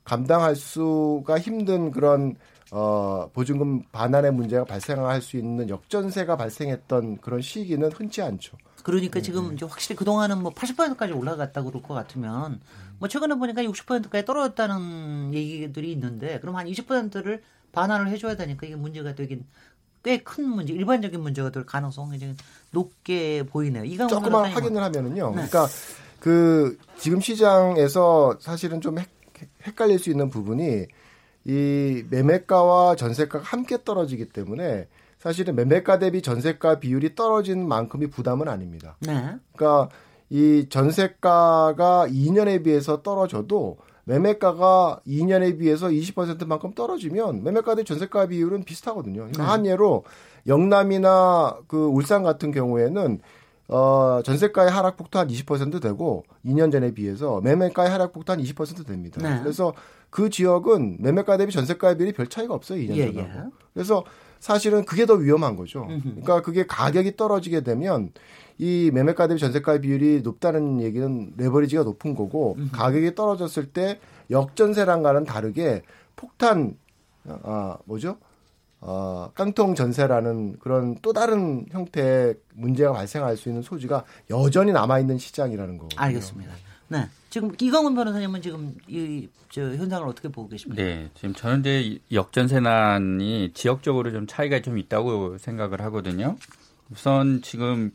감당할 0.04 0.56
수가 0.56 1.38
힘든 1.38 1.90
그런 1.90 2.36
어, 2.70 3.30
보증금 3.32 3.82
반환의 3.92 4.32
문제가 4.32 4.64
발생할 4.64 5.22
수 5.22 5.36
있는 5.36 5.68
역전세가 5.68 6.36
발생했던 6.36 7.18
그런 7.18 7.40
시기는 7.40 7.90
흔치 7.92 8.20
않죠. 8.20 8.56
그러니까 8.84 9.20
지금 9.20 9.54
이제 9.54 9.66
확실히 9.66 9.96
그동안은 9.96 10.40
뭐 10.42 10.52
80%까지 10.52 11.12
올라갔다 11.12 11.62
그럴 11.62 11.82
것 11.82 11.94
같으면 11.94 12.60
뭐 13.00 13.08
최근에 13.08 13.34
보니까 13.34 13.62
60%까지 13.62 14.24
떨어졌다는 14.24 15.34
얘기들이 15.34 15.90
있는데 15.92 16.38
그럼 16.38 16.54
한 16.54 16.66
20%를 16.66 17.42
반환을 17.72 18.08
해줘야 18.08 18.36
되니까 18.36 18.66
이게 18.66 18.76
문제가 18.76 19.16
되긴 19.16 19.44
꽤 20.04 20.18
큰 20.18 20.46
문제, 20.48 20.72
일반적인 20.74 21.18
문제가 21.20 21.50
될 21.50 21.64
가능성이 21.64 22.10
굉장히 22.12 22.36
높게 22.70 23.42
보이네요. 23.44 23.84
이강훈 23.84 24.10
조금만 24.10 24.52
확인을 24.52 24.82
하면은요. 24.82 25.28
네. 25.30 25.32
그러니까 25.32 25.66
그 26.20 26.78
지금 26.98 27.20
시장에서 27.20 28.36
사실은 28.40 28.80
좀 28.82 28.98
헷, 28.98 29.08
헷갈릴 29.66 29.98
수 29.98 30.10
있는 30.10 30.28
부분이 30.28 30.86
이 31.46 32.04
매매가와 32.10 32.96
전세가가 32.96 33.44
함께 33.44 33.78
떨어지기 33.82 34.28
때문에 34.28 34.86
사실은 35.24 35.56
매매가 35.56 36.00
대비 36.00 36.20
전세가 36.20 36.80
비율이 36.80 37.14
떨어진 37.14 37.66
만큼이 37.66 38.08
부담은 38.08 38.46
아닙니다. 38.46 38.94
네. 39.00 39.36
그러니까 39.56 39.88
이 40.28 40.66
전세가가 40.68 42.08
2년에 42.08 42.62
비해서 42.62 43.00
떨어져도 43.00 43.78
매매가가 44.04 45.00
2년에 45.06 45.58
비해서 45.58 45.88
20%만큼 45.88 46.74
떨어지면 46.74 47.42
매매가 47.42 47.74
대 47.76 47.84
전세가 47.84 48.26
비율은 48.26 48.64
비슷하거든요. 48.64 49.20
그러니까 49.20 49.50
한 49.50 49.64
예로 49.64 50.04
영남이나 50.46 51.56
그 51.68 51.86
울산 51.86 52.22
같은 52.22 52.52
경우에는 52.52 53.20
어, 53.68 54.20
전세가의 54.22 54.70
하락폭도 54.70 55.18
한 55.18 55.28
20% 55.28 55.80
되고 55.80 56.24
2년 56.44 56.70
전에 56.70 56.92
비해서 56.92 57.40
매매가의 57.40 57.88
하락폭도 57.88 58.30
한 58.30 58.42
20% 58.42 58.86
됩니다. 58.86 59.22
네. 59.22 59.40
그래서 59.40 59.72
그 60.10 60.28
지역은 60.28 60.98
매매가 61.00 61.38
대비 61.38 61.50
전세가 61.50 61.94
비율이 61.94 62.12
별 62.12 62.26
차이가 62.26 62.52
없어요. 62.52 62.78
2년 62.78 62.96
예, 62.96 63.10
전하고. 63.10 63.38
예. 63.38 63.50
그래서 63.72 64.04
사실은 64.44 64.84
그게 64.84 65.06
더 65.06 65.14
위험한 65.14 65.56
거죠. 65.56 65.86
그러니까 65.86 66.42
그게 66.42 66.66
가격이 66.66 67.16
떨어지게 67.16 67.62
되면 67.62 68.12
이 68.58 68.90
매매가 68.92 69.26
대비 69.28 69.40
전세가 69.40 69.78
비율이 69.78 70.20
높다는 70.20 70.82
얘기는 70.82 71.32
레버리지가 71.38 71.82
높은 71.82 72.14
거고 72.14 72.58
가격이 72.70 73.14
떨어졌을 73.14 73.72
때 73.72 73.98
역전세랑과는 74.30 75.24
다르게 75.24 75.80
폭탄 76.14 76.76
아 77.26 77.78
뭐죠? 77.86 78.18
어, 78.82 79.30
깡통 79.32 79.74
전세라는 79.74 80.58
그런 80.58 80.98
또 81.00 81.14
다른 81.14 81.64
형태의 81.70 82.34
문제가 82.52 82.92
발생할 82.92 83.38
수 83.38 83.48
있는 83.48 83.62
소지가 83.62 84.04
여전히 84.28 84.72
남아 84.72 84.98
있는 84.98 85.16
시장이라는 85.16 85.78
거. 85.78 85.88
알겠습니다. 85.96 86.52
네. 86.88 87.08
지금 87.34 87.50
이광훈 87.60 87.94
변호사님은 87.94 88.42
지금 88.42 88.74
이 88.88 89.28
저 89.54 89.62
현상을 89.62 90.08
어떻게 90.08 90.26
보고 90.26 90.48
계십니까? 90.48 90.82
네, 90.82 91.08
지금 91.14 91.32
저는 91.32 91.60
이제 91.60 92.00
역전세난이 92.10 93.52
지역적으로 93.54 94.10
좀 94.10 94.26
차이가 94.26 94.60
좀 94.60 94.78
있다고 94.78 95.38
생각을 95.38 95.80
하거든요. 95.82 96.36
우선 96.90 97.40
지금 97.40 97.92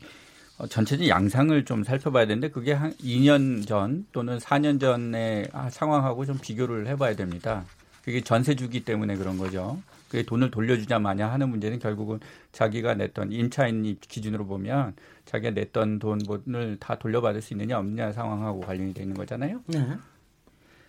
어, 0.56 0.66
전체적인 0.66 1.10
양상을 1.10 1.62
좀 1.66 1.84
살펴봐야 1.84 2.24
되는데 2.24 2.48
그게 2.48 2.72
한 2.72 2.94
2년 2.94 3.66
전 3.66 4.06
또는 4.12 4.38
4년 4.38 4.80
전의 4.80 5.50
상황하고 5.70 6.24
좀 6.24 6.38
비교를 6.38 6.86
해봐야 6.86 7.14
됩니다. 7.14 7.66
그게 8.06 8.22
전세 8.22 8.54
주기 8.54 8.82
때문에 8.82 9.16
그런 9.16 9.36
거죠. 9.36 9.82
그게 10.08 10.22
돈을 10.22 10.50
돌려주자 10.50 10.98
마냐 10.98 11.30
하는 11.30 11.50
문제는 11.50 11.78
결국은 11.78 12.20
자기가 12.52 12.94
냈던 12.94 13.32
임차인 13.32 13.98
기준으로 14.00 14.46
보면 14.46 14.94
자기가 15.30 15.52
냈던 15.52 16.00
돈을 16.00 16.78
다 16.80 16.98
돌려받을 16.98 17.40
수 17.40 17.54
있느냐 17.54 17.78
없느냐 17.78 18.10
상황하고 18.10 18.62
관련이 18.62 18.92
되는 18.92 19.14
거잖아요. 19.14 19.62
네. 19.68 19.96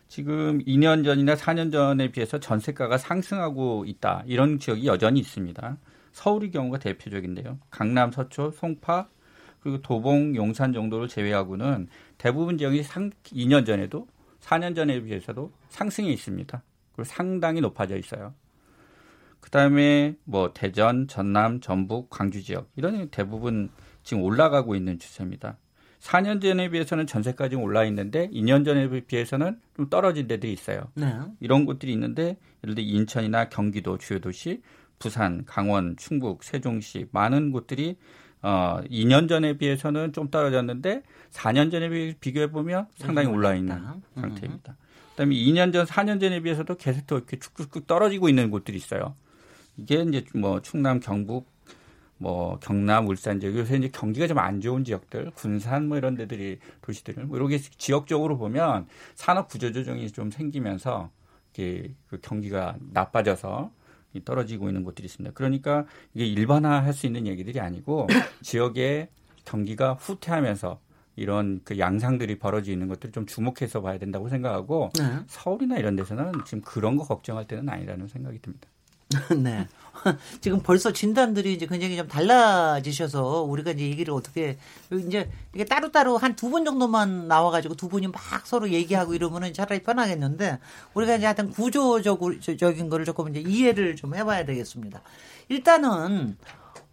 지금 0.07 0.57
2년 0.65 1.05
전이나 1.05 1.35
4년 1.35 1.71
전에 1.71 2.11
비해서 2.11 2.39
전세가가 2.39 2.97
상승하고 2.97 3.85
있다. 3.85 4.23
이런 4.25 4.57
지역이 4.57 4.87
여전히 4.87 5.19
있습니다. 5.19 5.77
서울의 6.13 6.49
경우가 6.49 6.79
대표적인데요. 6.79 7.59
강남, 7.69 8.11
서초, 8.11 8.49
송파, 8.51 9.09
그리고 9.61 9.79
도봉, 9.83 10.35
용산 10.35 10.73
정도를 10.73 11.07
제외하고는 11.07 11.87
대부분 12.17 12.57
지역이 12.57 12.81
상, 12.81 13.11
2년 13.25 13.63
전에도 13.63 14.07
4년 14.41 14.75
전에 14.75 15.01
비해서도 15.03 15.51
상승해 15.69 16.09
있습니다. 16.09 16.63
그리고 16.93 17.03
상당히 17.07 17.61
높아져 17.61 17.95
있어요. 17.95 18.33
그 19.39 19.51
다음에 19.51 20.15
뭐 20.23 20.51
대전, 20.51 21.07
전남, 21.07 21.61
전북, 21.61 22.09
광주 22.09 22.41
지역 22.43 22.69
이런 22.75 23.07
대부분 23.09 23.69
지금 24.03 24.23
올라가고 24.23 24.75
있는 24.75 24.99
추세입니다. 24.99 25.57
4년 26.01 26.41
전에 26.41 26.69
비해서는 26.69 27.05
전세까지 27.05 27.55
올라 27.55 27.85
있는데 27.85 28.27
2년 28.29 28.65
전에 28.65 28.89
비해서는 29.01 29.59
좀 29.75 29.89
떨어진 29.89 30.27
데들이 30.27 30.51
있어요. 30.51 30.87
네. 30.95 31.13
이런 31.39 31.65
곳들이 31.65 31.93
있는데 31.93 32.37
예를 32.63 32.75
들어 32.75 32.85
인천이나 32.85 33.49
경기도 33.49 33.97
주요 33.97 34.19
도시, 34.19 34.61
부산, 34.97 35.45
강원, 35.45 35.95
충북, 35.97 36.43
세종시 36.43 37.07
많은 37.11 37.51
곳들이 37.51 37.97
어 38.41 38.81
2년 38.89 39.29
전에 39.29 39.57
비해서는 39.57 40.13
좀 40.13 40.31
떨어졌는데 40.31 41.03
4년 41.29 41.69
전에 41.69 42.15
비교해 42.19 42.49
보면 42.49 42.87
상당히 42.95 43.27
올라 43.27 43.53
있는 43.53 43.75
음. 43.75 44.01
상태입니다. 44.15 44.75
그다음에 45.11 45.35
2년 45.35 45.71
전, 45.71 45.85
4년 45.85 46.19
전에 46.19 46.39
비해서도 46.39 46.77
계속 46.77 47.05
더 47.05 47.17
이렇게 47.17 47.37
쭉쭉쭉 47.37 47.85
떨어지고 47.85 48.29
있는 48.29 48.49
곳들이 48.49 48.77
있어요. 48.77 49.15
이게 49.77 50.01
이제 50.01 50.25
뭐 50.33 50.61
충남, 50.61 50.99
경북, 50.99 51.50
뭐 52.21 52.59
경남, 52.59 53.07
울산 53.07 53.39
지역 53.39 53.55
요새 53.55 53.77
이제 53.77 53.89
경기가 53.89 54.27
좀 54.27 54.37
안 54.37 54.61
좋은 54.61 54.83
지역들, 54.83 55.31
군산 55.33 55.87
뭐 55.87 55.97
이런 55.97 56.15
데들이 56.15 56.59
도시들을 56.83 57.25
뭐 57.25 57.37
이렇게 57.37 57.57
지역적으로 57.57 58.37
보면 58.37 58.85
산업 59.15 59.49
구조 59.49 59.71
조정이 59.71 60.11
좀 60.11 60.29
생기면서 60.29 61.09
이게 61.51 61.93
그 62.07 62.19
경기가 62.21 62.77
나빠져서 62.91 63.71
떨어지고 64.23 64.67
있는 64.67 64.83
곳들이 64.83 65.07
있습니다. 65.07 65.33
그러니까 65.33 65.85
이게 66.13 66.27
일반화할 66.27 66.93
수 66.93 67.07
있는 67.07 67.25
얘기들이 67.25 67.59
아니고 67.59 68.07
지역의 68.43 69.09
경기가 69.43 69.93
후퇴하면서 69.93 70.79
이런 71.15 71.61
그 71.63 71.79
양상들이 71.79 72.37
벌어지는 72.37 72.87
것들을 72.87 73.11
좀 73.11 73.25
주목해서 73.25 73.81
봐야 73.81 73.97
된다고 73.97 74.29
생각하고 74.29 74.91
네. 74.97 75.19
서울이나 75.27 75.77
이런 75.77 75.95
데서는 75.95 76.31
지금 76.45 76.61
그런 76.61 76.97
거 76.97 77.03
걱정할 77.03 77.45
때는 77.47 77.67
아니라는 77.67 78.07
생각이 78.07 78.39
듭니다. 78.39 78.67
네. 79.43 79.67
지금 80.41 80.61
벌써 80.61 80.91
진단들이 80.91 81.53
이제 81.53 81.65
굉장히 81.67 81.97
좀 81.97 82.07
달라지셔서 82.07 83.43
우리가 83.43 83.71
이제 83.71 83.83
얘기를 83.85 84.13
어떻게 84.13 84.57
이제 84.91 85.29
이게 85.53 85.65
따로따로 85.65 86.17
한 86.17 86.35
두 86.35 86.49
번 86.49 86.65
정도만 86.65 87.27
나와가지고 87.27 87.75
두 87.75 87.87
분이 87.87 88.07
막 88.07 88.45
서로 88.45 88.69
얘기하고 88.69 89.13
이러면은 89.13 89.53
차라리 89.53 89.83
편하겠는데 89.83 90.59
우리가 90.93 91.15
이제 91.15 91.25
하여튼 91.25 91.49
구조적인 91.51 92.89
거를 92.89 93.05
조금 93.05 93.29
이제 93.29 93.39
이해를 93.39 93.95
좀 93.95 94.15
해봐야 94.15 94.45
되겠습니다. 94.45 95.01
일단은 95.49 96.37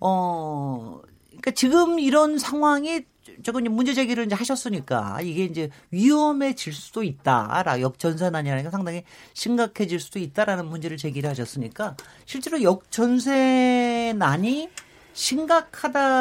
어 0.01 1.01
그러니까 1.41 1.51
지금 1.53 1.99
이런 1.99 2.39
상황이 2.39 3.05
이제 3.39 3.53
문제 3.53 3.95
제기를 3.95 4.27
이제 4.27 4.35
하셨으니까 4.35 5.21
이게 5.23 5.45
이제 5.45 5.71
위험해질 5.91 6.73
수도 6.73 7.03
있다라 7.03 7.81
역전세난이라는 7.81 8.65
게 8.65 8.71
상당히 8.71 9.05
심각해질 9.35 10.01
수도 10.01 10.19
있다라는 10.19 10.67
문제를 10.67 10.97
제기를 10.97 11.31
하셨으니까 11.31 11.97
실제로 12.27 12.63
역전세난이 12.63 14.69
심각하다는 15.13 16.19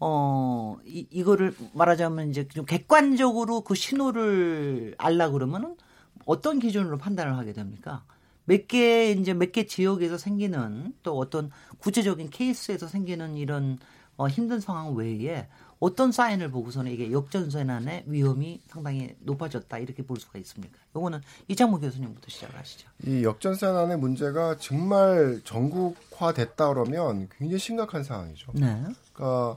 어 0.00 0.78
이, 0.84 1.06
이거를 1.10 1.54
말하자면 1.74 2.30
이제 2.30 2.48
좀 2.48 2.64
객관적으로 2.64 3.60
그 3.60 3.74
신호를 3.74 4.94
알라 4.98 5.30
그러면은 5.30 5.76
어떤 6.24 6.58
기준으로 6.58 6.98
판단을 6.98 7.36
하게 7.36 7.52
됩니까? 7.52 8.02
몇 8.44 8.66
개 8.68 9.10
이제 9.12 9.34
몇 9.34 9.52
개 9.52 9.66
지역에서 9.66 10.18
생기는 10.18 10.92
또 11.02 11.16
어떤 11.18 11.50
구체적인 11.78 12.30
케이스에서 12.30 12.88
생기는 12.88 13.36
이런 13.36 13.78
어, 14.16 14.28
힘든 14.28 14.60
상황 14.60 14.94
외에 14.94 15.46
어떤 15.80 16.12
사인을 16.12 16.50
보고서는 16.50 16.92
이게 16.92 17.10
역전세난의 17.10 18.04
위험이 18.06 18.60
상당히 18.68 19.16
높아졌다 19.20 19.76
이렇게 19.78 20.04
볼 20.04 20.16
수가 20.20 20.38
있습니까? 20.40 20.76
요거는 20.94 21.20
이창모 21.48 21.80
교수님부터 21.80 22.28
시작하시죠. 22.28 22.88
이 23.06 23.24
역전세난의 23.24 23.98
문제가 23.98 24.56
정말 24.58 25.40
전국화됐다 25.44 26.68
그러면 26.68 27.28
굉장히 27.36 27.58
심각한 27.58 28.04
상황이죠. 28.04 28.52
네. 28.54 28.80
그러니까 29.12 29.56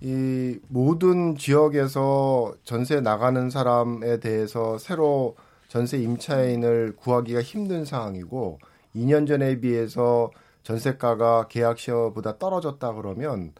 이 0.00 0.58
모든 0.68 1.36
지역에서 1.36 2.54
전세 2.62 3.00
나가는 3.00 3.50
사람에 3.50 4.20
대해서 4.20 4.78
새로 4.78 5.34
전세 5.68 5.98
임차인을 5.98 6.96
구하기가 6.96 7.42
힘든 7.42 7.84
상황이고 7.84 8.58
2년 8.96 9.26
전에 9.26 9.60
비해서 9.60 10.30
전세가가 10.62 11.48
계약 11.48 11.78
시효보다 11.78 12.38
떨어졌다 12.38 12.92
그러면 12.94 13.52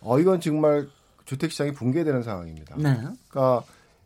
어 0.00 0.18
이건 0.20 0.40
정말 0.40 0.86
주택 1.24 1.50
시장이 1.50 1.72
붕괴되는 1.72 2.22
상황입니다. 2.22 2.76
네. 2.76 2.96
그러니까 3.28 3.64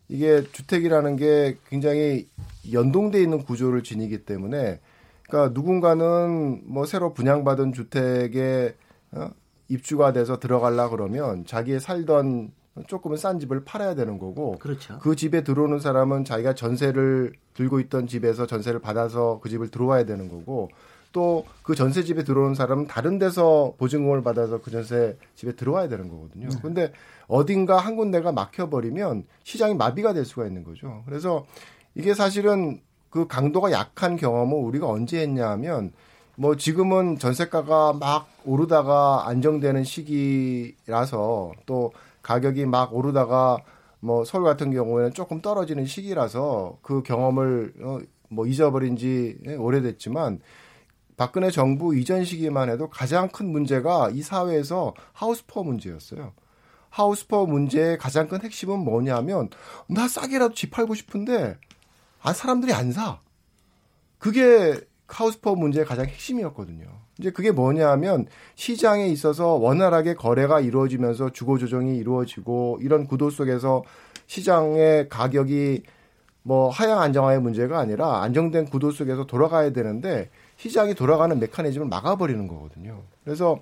이게 0.09 0.43
주택이라는 0.53 1.17
게 1.17 1.59
굉장히 1.69 2.29
연동돼 2.73 3.21
있는 3.21 3.43
구조를 3.45 3.83
지니기 3.83 4.25
때문에 4.25 4.81
그러니까 5.29 5.53
누군가는 5.53 6.63
뭐 6.65 6.87
새로 6.87 7.13
분양받은 7.13 7.73
주택에 7.73 8.75
어? 9.13 9.31
입주가 9.69 10.13
돼서 10.13 10.39
들어갈라 10.39 10.89
그러면 10.89 11.45
자기의 11.45 11.81
살던 11.81 12.53
조금은 12.87 13.17
싼 13.17 13.41
집을 13.41 13.65
팔아야 13.65 13.95
되는 13.95 14.19
거고 14.19 14.59
그렇죠. 14.59 14.99
그 14.99 15.17
집에 15.17 15.43
들어오는 15.43 15.81
사람은 15.81 16.25
자기가 16.25 16.55
전세를 16.55 17.33
들고 17.55 17.81
있던 17.81 18.07
집에서 18.07 18.47
전세를 18.47 18.81
받아서 18.81 19.41
그 19.43 19.49
집을 19.49 19.69
들어와야 19.69 20.05
되는 20.05 20.29
거고 20.29 20.71
또 21.13 21.45
그 21.69 21.75
전세 21.75 22.03
집에 22.03 22.25
들어오는 22.25 22.55
사람은 22.55 22.87
다른 22.87 23.19
데서 23.19 23.75
보증금을 23.77 24.23
받아서 24.23 24.59
그 24.63 24.71
전세 24.71 25.19
집에 25.35 25.53
들어와야 25.53 25.87
되는 25.87 26.09
거거든요. 26.09 26.49
근데 26.63 26.95
어딘가 27.27 27.77
한 27.77 27.95
군데가 27.95 28.33
막혀버리면 28.33 29.27
시장이 29.45 29.75
마비가 29.75 30.15
될 30.15 30.25
수가 30.25 30.47
있는 30.47 30.65
거죠. 30.65 31.03
그래서 31.05 31.45
이게 31.95 32.15
사실은 32.15 32.81
그 33.11 33.27
강도가 33.27 33.71
약한 33.71 34.17
경험을 34.17 34.57
우리가 34.57 34.89
언제 34.89 35.21
했냐 35.21 35.51
하면 35.51 35.93
뭐 36.37 36.57
지금은 36.57 37.19
전세가가 37.19 37.93
막 37.93 38.31
오르다가 38.47 39.29
안정되는 39.29 39.85
시기라서 39.85 41.53
또 41.67 41.93
가격이 42.29 42.67
막 42.67 42.95
오르다가 42.95 43.57
뭐 44.01 44.23
서울 44.23 44.45
같은 44.45 44.71
경우에는 44.71 45.15
조금 45.15 45.41
떨어지는 45.41 45.87
시기라서 45.87 46.79
그 46.83 47.03
경험을 47.03 47.73
어, 47.81 48.01
뭐 48.29 48.47
잊어버린 48.47 48.97
지 48.97 49.39
오래됐지만 49.59 50.41
박근혜 51.17 51.51
정부 51.51 51.97
이전 51.97 52.25
시기만 52.25 52.69
해도 52.69 52.91
가장 52.91 53.29
큰 53.31 53.51
문제가 53.51 54.11
이 54.13 54.21
사회에서 54.21 54.93
하우스포 55.15 55.65
문제였어요. 55.65 56.35
하우스포 56.91 57.47
문제의 57.47 57.97
가장 57.97 58.29
큰 58.29 58.43
핵심은 58.43 58.79
뭐냐면 58.79 59.49
나 59.89 60.07
싸게라도 60.07 60.53
집 60.53 60.71
팔고 60.71 60.95
싶은데 60.95 61.57
아 62.21 62.35
사람들이 62.35 62.75
안 62.75 62.93
사. 62.93 63.21
그게 64.19 64.79
하우스포 65.07 65.57
문제의 65.57 65.87
가장 65.87 66.05
핵심이었거든요. 66.05 67.08
이제 67.19 67.31
그게 67.31 67.51
뭐냐면 67.51 68.27
시장에 68.55 69.09
있어서 69.09 69.55
원활하게 69.55 70.15
거래가 70.15 70.61
이루어지면서 70.61 71.31
주거 71.31 71.59
조정이 71.59 71.97
이루어지고 71.97 72.79
이런 72.81 73.07
구도 73.07 73.31
속에서 73.31 73.83
시장의 74.27 75.09
가격이 75.09 75.83
뭐 76.43 76.71
하향 76.71 77.01
안정화의 77.01 77.41
문제가 77.41 77.79
아니라 77.79 78.23
안정된 78.23 78.67
구도 78.67 78.91
속에서 78.91 79.27
돌아가야 79.27 79.73
되는데 79.73 80.31
시장이 80.57 80.95
돌아가는 80.95 81.39
메커니즘을 81.39 81.89
막아버리는 81.89 82.47
거거든요. 82.47 83.03
그래서 83.25 83.61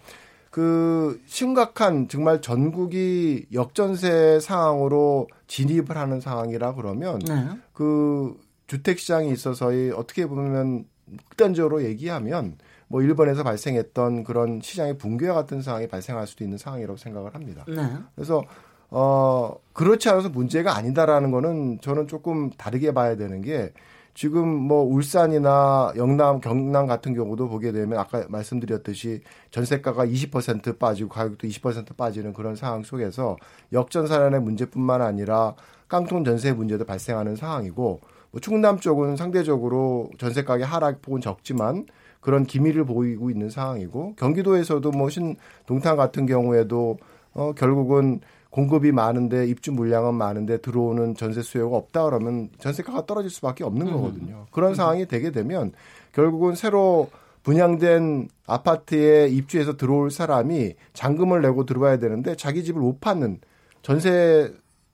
그 0.51 1.21
심각한 1.27 2.09
정말 2.09 2.41
전국이 2.41 3.47
역전세 3.53 4.41
상황으로 4.41 5.29
진입을 5.49 5.97
하는 5.97 6.21
상황이라 6.21 6.75
그러면 6.75 7.19
네. 7.19 7.49
그 7.73 8.39
주택 8.67 8.99
시장에 8.99 9.29
있어서의 9.29 9.91
어떻게 9.93 10.27
보면 10.27 10.87
극단적으로 11.29 11.85
얘기하면 11.85 12.57
뭐 12.89 13.03
일본에서 13.03 13.43
발생했던 13.43 14.25
그런 14.25 14.61
시장의 14.63 14.99
붕괴와 14.99 15.35
같은 15.35 15.63
상황이 15.63 15.89
발생할 15.89 16.27
수도 16.27 16.45
있는 16.45 16.59
상황이라고 16.59 16.97
생각을 16.97 17.35
합니다. 17.35 17.65
네. 17.69 17.75
그래서 18.15 18.43
어 18.91 19.57
그렇지 19.73 20.09
않아서 20.09 20.29
문제가 20.29 20.77
아니다라는 20.77 21.31
거는 21.33 21.81
저는 21.81 22.07
조금 22.07 22.51
다르게 22.51 22.93
봐야 22.93 23.17
되는 23.17 23.43
게 23.43 23.73
지금 24.17 24.49
뭐 24.49 24.83
울산이나 24.83 25.93
영남, 25.97 26.41
경남 26.41 26.87
같은 26.87 27.13
경우도 27.13 27.51
보게 27.51 27.71
되면 27.71 27.99
아까 27.99 28.25
말씀드렸듯이 28.31 29.21
전세가가 29.51 30.07
20% 30.07 30.79
빠지고 30.79 31.11
가격도 31.11 31.47
20% 31.47 31.97
빠지는 31.99 32.33
그런 32.33 32.57
상황 32.57 32.83
속에서 32.83 33.37
역전사련의 33.75 34.41
문제뿐만 34.41 35.03
아니라 35.03 35.55
깡통 35.87 36.25
전세 36.25 36.55
문제도 36.55 36.83
발생하는 36.87 37.37
상황이고 37.37 38.01
뭐 38.31 38.41
충남 38.41 38.79
쪽은 38.79 39.17
상대적으로 39.17 40.11
전세 40.17 40.45
가격 40.45 40.73
하락 40.73 41.03
폭은 41.03 41.21
적지만 41.21 41.85
그런 42.21 42.45
기미를 42.45 42.85
보이고 42.85 43.31
있는 43.31 43.51
상황이고 43.51 44.15
경기도에서도 44.17 44.91
뭐 44.91 45.09
신 45.09 45.37
동탄 45.67 45.97
같은 45.97 46.27
경우에도 46.27 46.99
어 47.35 47.53
결국은 47.53 48.21
공급이 48.51 48.91
많은데 48.91 49.47
입주 49.47 49.71
물량은 49.73 50.15
많은데 50.15 50.59
들어오는 50.59 51.15
전세 51.15 51.43
수요가 51.43 51.77
없다 51.77 52.05
그러면 52.05 52.49
전세가가 52.59 53.05
떨어질 53.07 53.31
수밖에 53.31 53.65
없는 53.65 53.93
거거든요. 53.93 54.47
그런 54.51 54.75
상황이 54.75 55.07
되게 55.07 55.31
되면 55.31 55.73
결국은 56.13 56.55
새로 56.55 57.11
분양된 57.43 58.29
아파트에 58.47 59.29
입주해서 59.29 59.77
들어올 59.77 60.11
사람이 60.11 60.75
잔금을 60.95 61.43
내고 61.43 61.65
들어와야 61.67 61.99
되는데 61.99 62.35
자기 62.35 62.65
집을 62.65 62.81
못 62.81 63.01
받는 63.01 63.41
전세 63.83 64.53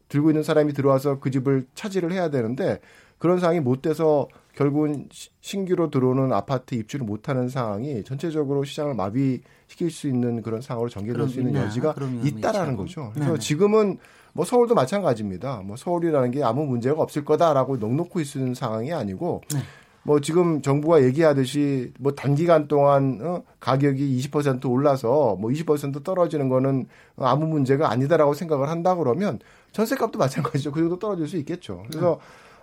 들고 0.08 0.30
있는 0.30 0.42
사람이 0.42 0.74
들어와서 0.74 1.18
그 1.20 1.30
집을 1.30 1.64
차지를 1.74 2.12
해야 2.12 2.28
되는데 2.28 2.80
그런 3.22 3.38
상황이 3.38 3.60
못 3.60 3.82
돼서 3.82 4.26
결국은 4.56 5.08
신규로 5.40 5.90
들어오는 5.90 6.32
아파트 6.32 6.74
입주를 6.74 7.06
못하는 7.06 7.48
상황이 7.48 8.02
전체적으로 8.02 8.64
시장을 8.64 8.94
마비시킬 8.94 9.92
수 9.92 10.08
있는 10.08 10.42
그런 10.42 10.60
상황으로 10.60 10.90
전개될 10.90 11.28
수 11.28 11.38
있는? 11.38 11.54
여지가 11.54 11.94
있다라는. 12.24 12.76
거죠. 12.76 13.12
그래서 13.14 13.30
네네. 13.30 13.38
지금은 13.38 13.98
뭐 14.32 14.44
서울도 14.44 14.74
마찬가지입니다. 14.74 15.62
뭐 15.64 15.76
서울이라는 15.76 16.32
게 16.32 16.42
아무 16.42 16.66
문제가 16.66 17.00
없을 17.00 17.24
거다라고 17.24 17.76
넉놓고 17.76 18.18
있는 18.18 18.54
상황이 18.54 18.92
아니고 18.92 19.42
네. 19.54 19.60
뭐 20.02 20.18
지금 20.18 20.60
정부가 20.60 21.04
얘기하듯이 21.04 21.92
뭐 22.00 22.10
단기간 22.16 22.66
동안 22.66 23.20
어, 23.22 23.44
가격이 23.60 24.18
20% 24.18 24.68
올라서 24.68 25.36
뭐 25.36 25.48
20% 25.52 26.02
떨어지는 26.02 26.48
거는 26.48 26.86
아무 27.18 27.46
문제가 27.46 27.88
아니다라고 27.92 28.34
생각을 28.34 28.68
한다 28.68 28.96
그러면 28.96 29.38
전세값도 29.70 30.18
마찬가지죠. 30.18 30.72
그 30.72 30.80
정도 30.80 30.98
떨어질 30.98 31.28
수 31.28 31.36
있겠죠. 31.36 31.84
그래서 31.88 32.18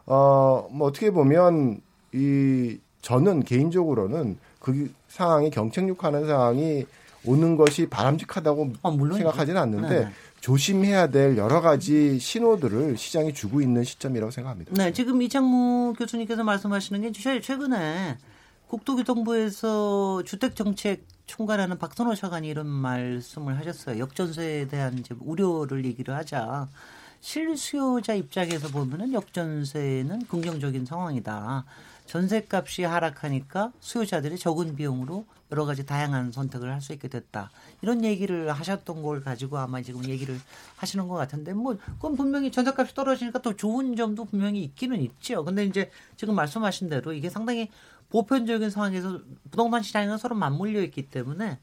어, 0.09 0.67
뭐 0.71 0.87
어떻게 0.87 1.11
보면 1.11 1.79
이 2.13 2.77
저는 3.01 3.43
개인적으로는 3.43 4.37
그 4.59 4.91
상황이 5.07 5.49
경책육하는 5.51 6.27
상황이 6.27 6.85
오는 7.25 7.55
것이 7.55 7.87
바람직하다고 7.87 8.73
어, 8.81 8.91
물론이죠. 8.91 9.17
생각하지는 9.19 9.61
않는데 9.61 10.05
네. 10.05 10.11
조심해야 10.41 11.07
될 11.07 11.37
여러 11.37 11.61
가지 11.61 12.17
신호들을 12.17 12.97
시장이 12.97 13.33
주고 13.33 13.61
있는 13.61 13.83
시점이라고 13.83 14.31
생각합니다. 14.31 14.71
네, 14.73 14.91
지금 14.93 15.21
이창무 15.21 15.93
교수님께서 15.97 16.43
말씀하시는 16.43 17.01
게 17.01 17.11
최- 17.11 17.39
최근에 17.41 18.17
국토교통부에서 18.67 20.23
주택정책 20.25 21.03
총괄하는 21.27 21.77
박선호 21.77 22.15
차관이 22.15 22.47
이런 22.47 22.67
말씀을 22.67 23.57
하셨어요. 23.59 23.99
역전세에 23.99 24.67
대한 24.67 24.97
이제 24.97 25.13
우려를 25.19 25.85
얘기를 25.85 26.15
하자. 26.15 26.67
실수요자 27.21 28.13
입장에서 28.13 28.69
보면은 28.69 29.13
역전세는 29.13 30.25
긍정적인 30.27 30.85
상황이다. 30.85 31.65
전세값이 32.05 32.83
하락하니까 32.83 33.71
수요자들이 33.79 34.37
적은 34.37 34.75
비용으로 34.75 35.25
여러 35.51 35.65
가지 35.65 35.85
다양한 35.85 36.31
선택을 36.31 36.71
할 36.71 36.79
수 36.81 36.93
있게 36.93 37.07
됐다. 37.07 37.49
이런 37.81 38.03
얘기를 38.05 38.51
하셨던 38.51 39.01
걸 39.03 39.21
가지고 39.21 39.57
아마 39.57 39.81
지금 39.81 40.05
얘기를 40.07 40.39
하시는 40.77 41.07
것 41.07 41.15
같은데 41.15 41.53
뭐 41.53 41.75
그건 41.95 42.15
분명히 42.15 42.51
전세값이 42.51 42.93
떨어지니까 42.95 43.41
또 43.41 43.55
좋은 43.55 43.95
점도 43.95 44.25
분명히 44.25 44.63
있기는 44.63 44.99
있죠. 45.01 45.43
근데 45.43 45.65
이제 45.65 45.89
지금 46.15 46.35
말씀하신 46.35 46.89
대로 46.89 47.11
이게 47.13 47.29
상당히 47.29 47.69
보편적인 48.11 48.71
상황에서 48.71 49.19
부동산 49.51 49.83
시장은 49.83 50.17
서로 50.17 50.35
맞물려 50.35 50.81
있기 50.83 51.09
때문에 51.09 51.59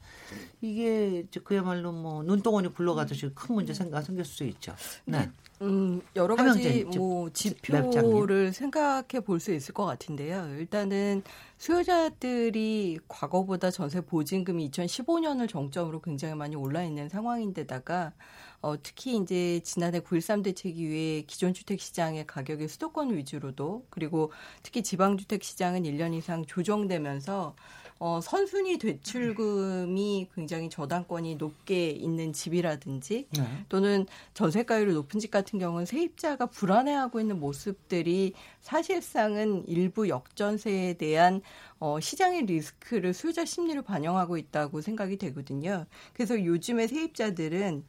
이게 0.61 1.25
그야말로 1.43 1.91
뭐 1.91 2.23
눈덩어리 2.23 2.69
굴러가듯이 2.69 3.31
큰 3.35 3.55
문제 3.55 3.73
생각 3.73 4.01
생길 4.03 4.23
수 4.23 4.43
있죠. 4.45 4.73
네. 5.05 5.29
음, 5.61 6.01
여러 6.15 6.35
가지 6.35 6.85
좀 6.91 7.01
뭐. 7.01 7.29
지표를 7.31 8.53
생각해 8.53 9.21
볼 9.25 9.39
수 9.41 9.51
있을 9.53 9.73
것 9.73 9.85
같은데요. 9.85 10.55
일단은 10.59 11.23
수요자들이 11.57 12.99
과거보다 13.07 13.71
전세 13.77 14.01
보증금이 14.01 14.71
2015년을 14.71 15.47
정점으로 15.47 16.01
굉장히 16.01 16.33
많이 16.33 16.55
올라 16.55 16.83
있는 16.83 17.09
상황인데다가 17.09 18.11
어, 18.59 18.73
특히 18.81 19.17
이제 19.17 19.59
지난해 19.63 19.99
9.13 19.99 20.43
대책 20.43 20.79
이후에 20.79 21.21
기존 21.27 21.53
주택 21.53 21.79
시장의 21.79 22.25
가격이 22.25 22.67
수도권 22.69 23.15
위주로도 23.15 23.85
그리고 23.91 24.31
특히 24.63 24.81
지방 24.81 25.15
주택 25.15 25.43
시장은 25.43 25.83
1년 25.83 26.15
이상 26.15 26.43
조정되면서 26.43 27.55
어, 27.99 28.19
선순위 28.21 28.77
대출금이 28.77 30.29
굉장히 30.35 30.69
저당권이 30.69 31.35
높게 31.35 31.89
있는 31.89 32.33
집이라든지 32.33 33.27
네. 33.29 33.43
또는 33.69 34.05
전세가율이 34.33 34.93
높은 34.93 35.19
집 35.19 35.31
같은 35.31 35.59
경우는 35.59 35.85
세입자가 35.85 36.47
불안해하고 36.47 37.19
있는 37.19 37.39
모습들이 37.39 38.33
사실상은 38.61 39.63
일부 39.67 40.09
역전세에 40.09 40.93
대한 40.93 41.41
어, 41.79 41.99
시장의 41.99 42.45
리스크를 42.45 43.13
수요자 43.13 43.45
심리를 43.45 43.81
반영하고 43.81 44.37
있다고 44.37 44.81
생각이 44.81 45.17
되거든요. 45.17 45.85
그래서 46.13 46.43
요즘에 46.43 46.87
세입자들은 46.87 47.83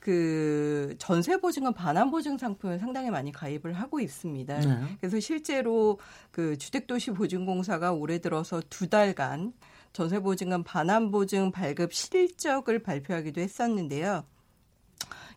그 0.00 0.94
전세 0.98 1.36
보증은 1.36 1.74
반환 1.74 2.10
보증 2.10 2.38
상품을 2.38 2.78
상당히 2.78 3.10
많이 3.10 3.30
가입을 3.32 3.74
하고 3.74 4.00
있습니다. 4.00 4.60
네. 4.60 4.96
그래서 4.98 5.20
실제로 5.20 5.98
그 6.30 6.56
주택도시 6.56 7.12
보증공사가 7.12 7.92
올해 7.92 8.18
들어서 8.18 8.62
두 8.70 8.88
달간 8.88 9.52
전세 9.92 10.18
보증금 10.20 10.64
반환 10.64 11.10
보증 11.10 11.52
발급 11.52 11.92
실적을 11.92 12.82
발표하기도 12.82 13.40
했었는데요. 13.40 14.24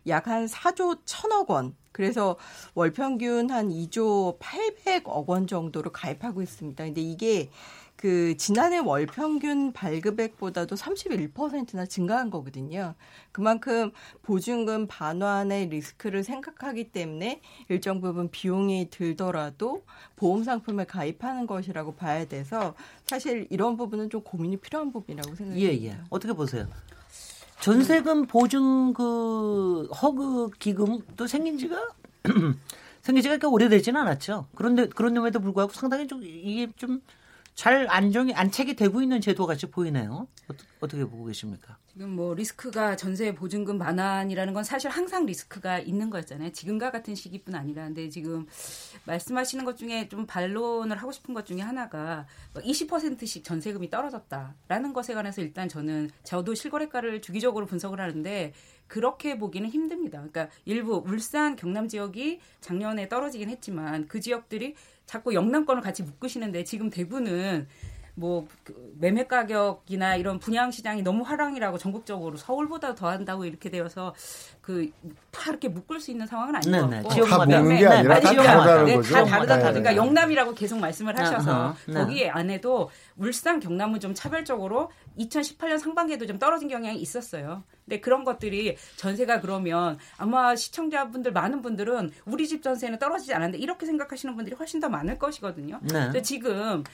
약 0.06 0.26
한 0.28 0.46
4조 0.46 1.04
1천억 1.04 1.50
원. 1.50 1.76
그래서 1.92 2.36
월 2.74 2.90
평균 2.90 3.50
한 3.50 3.68
2조 3.68 4.38
800억 4.38 5.26
원 5.26 5.46
정도로 5.46 5.92
가입하고 5.92 6.42
있습니다. 6.42 6.84
근데 6.84 7.00
이게 7.00 7.50
그 8.04 8.36
지난해 8.36 8.76
월 8.76 9.06
평균 9.06 9.72
발급액보다도 9.72 10.76
31%나 10.76 11.86
증가한 11.86 12.28
거거든요. 12.28 12.94
그만큼 13.32 13.92
보증금 14.20 14.86
반환의 14.86 15.70
리스크를 15.70 16.22
생각하기 16.22 16.92
때문에 16.92 17.40
일정 17.70 18.02
부분 18.02 18.28
비용이 18.30 18.90
들더라도 18.90 19.86
보험 20.16 20.44
상품에 20.44 20.84
가입하는 20.84 21.46
것이라고 21.46 21.94
봐야 21.94 22.26
돼서 22.26 22.74
사실 23.06 23.46
이런 23.48 23.78
부분은 23.78 24.10
좀 24.10 24.20
고민이 24.20 24.58
필요한 24.58 24.92
부분이라고 24.92 25.34
생각이 25.34 25.64
예. 25.64 25.86
예. 25.86 25.96
어떻게 26.10 26.34
보세요? 26.34 26.68
전세금 27.60 28.26
보증 28.26 28.92
그 28.92 29.84
허그 30.02 30.50
기금도 30.58 31.26
생긴 31.26 31.56
지가 31.56 31.88
생긴 33.00 33.22
지가 33.22 33.38
그렇게 33.38 33.46
오래되지는 33.46 33.98
않았죠. 33.98 34.48
그런데 34.54 34.88
그런데에도 34.88 35.40
불구하고 35.40 35.72
상당히 35.72 36.06
좀 36.06 36.22
이게 36.22 36.70
좀 36.76 37.00
잘 37.54 37.86
안정이 37.88 38.34
안착이 38.34 38.74
되고 38.74 39.00
있는 39.00 39.20
제도 39.20 39.46
같이 39.46 39.66
보이네요. 39.66 40.26
어떻게, 40.80 41.04
보고 41.04 41.24
계십니까? 41.24 41.78
지금 41.90 42.10
뭐 42.10 42.34
리스크가 42.34 42.96
전세 42.96 43.34
보증금 43.34 43.78
반환이라는 43.78 44.52
건 44.52 44.64
사실 44.64 44.90
항상 44.90 45.24
리스크가 45.24 45.78
있는 45.78 46.10
거였잖아요. 46.10 46.52
지금과 46.52 46.90
같은 46.90 47.14
시기뿐 47.14 47.54
아니라 47.54 47.84
근데 47.84 48.10
지금 48.10 48.46
말씀하시는 49.06 49.64
것 49.64 49.78
중에 49.78 50.08
좀 50.08 50.26
반론을 50.26 50.96
하고 50.96 51.12
싶은 51.12 51.32
것 51.32 51.46
중에 51.46 51.60
하나가 51.60 52.26
20%씩 52.54 53.44
전세금이 53.44 53.88
떨어졌다라는 53.88 54.92
것에 54.92 55.14
관해서 55.14 55.40
일단 55.40 55.68
저는 55.68 56.10
저도 56.24 56.54
실거래가를 56.54 57.22
주기적으로 57.22 57.64
분석을 57.66 58.00
하는데 58.00 58.52
그렇게 58.86 59.38
보기는 59.38 59.68
힘듭니다. 59.68 60.18
그러니까 60.18 60.48
일부 60.64 61.02
울산 61.06 61.56
경남 61.56 61.88
지역이 61.88 62.40
작년에 62.60 63.08
떨어지긴 63.08 63.48
했지만 63.48 64.06
그 64.08 64.20
지역들이 64.20 64.74
자꾸 65.06 65.34
영남권을 65.34 65.82
같이 65.82 66.02
묶으시는데 66.02 66.64
지금 66.64 66.90
대구는 66.90 67.66
뭐그 68.16 68.94
매매 69.00 69.26
가격이나 69.26 70.16
이런 70.16 70.38
분양 70.38 70.70
시장이 70.70 71.02
너무 71.02 71.24
화랑이라고 71.24 71.78
전국적으로 71.78 72.36
서울보다 72.36 72.94
더 72.94 73.08
한다고 73.08 73.44
이렇게 73.44 73.70
되어서 73.70 74.14
그다 74.60 75.50
이렇게 75.50 75.68
묶을 75.68 76.00
수 76.00 76.10
있는 76.10 76.26
상황은 76.26 76.56
아닌 76.56 76.72
네, 76.72 76.80
것 76.80 76.86
네. 76.88 76.96
같고 76.96 77.10
지역마다. 77.10 77.46
다 77.46 77.60
묶는 77.60 77.76
게 77.76 77.82
네, 77.82 77.86
아니라 77.86 78.20
네, 78.20 78.20
다. 78.20 78.42
다르다는 78.42 78.84
네, 78.84 78.96
거죠. 78.96 79.14
다 79.14 79.24
다르다 79.24 79.56
네. 79.56 79.62
다르다. 79.62 79.80
그러니까 79.80 79.96
영남이라고 79.96 80.54
계속 80.54 80.78
말씀을 80.78 81.18
하셔서 81.18 81.50
아하, 81.50 81.76
네. 81.86 81.94
거기 81.94 82.28
안에도 82.28 82.90
울산 83.16 83.60
경남은 83.60 84.00
좀 84.00 84.14
차별적으로 84.14 84.90
2018년 85.18 85.78
상반기에도 85.78 86.26
좀 86.26 86.38
떨어진 86.38 86.68
경향이 86.68 86.98
있었어요. 86.98 87.64
근데 87.84 88.00
그런 88.00 88.24
것들이 88.24 88.76
전세가 88.96 89.40
그러면 89.40 89.98
아마 90.16 90.56
시청자분들 90.56 91.32
많은 91.32 91.62
분들은 91.62 92.12
우리 92.24 92.48
집 92.48 92.62
전세는 92.62 92.98
떨어지지 92.98 93.34
않았는데 93.34 93.58
이렇게 93.58 93.86
생각하시는 93.86 94.34
분들이 94.34 94.56
훨씬 94.56 94.80
더 94.80 94.88
많을 94.88 95.18
것이거든요. 95.18 95.80
네. 95.82 95.92
근데 95.92 96.22
지금 96.22 96.84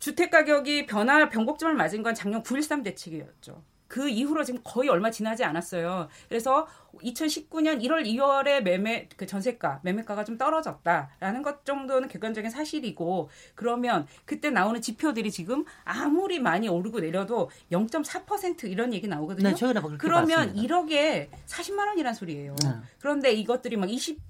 주택 0.00 0.30
가격이 0.30 0.86
변화 0.86 1.28
변곡점을 1.28 1.74
맞은 1.74 2.02
건 2.02 2.14
작년 2.14 2.42
9.13 2.42 2.82
대책이었죠. 2.82 3.62
그 3.86 4.08
이후로 4.08 4.44
지금 4.44 4.60
거의 4.62 4.88
얼마 4.88 5.10
지나지 5.10 5.42
않았어요. 5.42 6.08
그래서 6.28 6.66
2019년 7.02 7.82
1월, 7.82 8.06
2월에 8.06 8.62
매매 8.62 9.08
그 9.16 9.26
전세가 9.26 9.80
매매가가 9.82 10.24
좀 10.24 10.38
떨어졌다라는 10.38 11.42
것 11.42 11.64
정도는 11.64 12.08
객관적인 12.08 12.50
사실이고 12.50 13.30
그러면 13.56 14.06
그때 14.24 14.48
나오는 14.48 14.80
지표들이 14.80 15.32
지금 15.32 15.64
아무리 15.82 16.38
많이 16.38 16.68
오르고 16.68 17.00
내려도 17.00 17.50
0.4% 17.72 18.70
이런 18.70 18.94
얘기 18.94 19.08
나오거든요. 19.08 19.48
네, 19.48 19.54
그러면 19.98 20.54
봤습니다. 20.54 20.74
1억에 20.76 21.28
40만 21.46 21.88
원이란 21.88 22.14
소리예요. 22.14 22.54
네. 22.62 22.70
그런데 23.00 23.32
이것들이 23.32 23.76
막 23.76 23.90
20, 23.90 24.20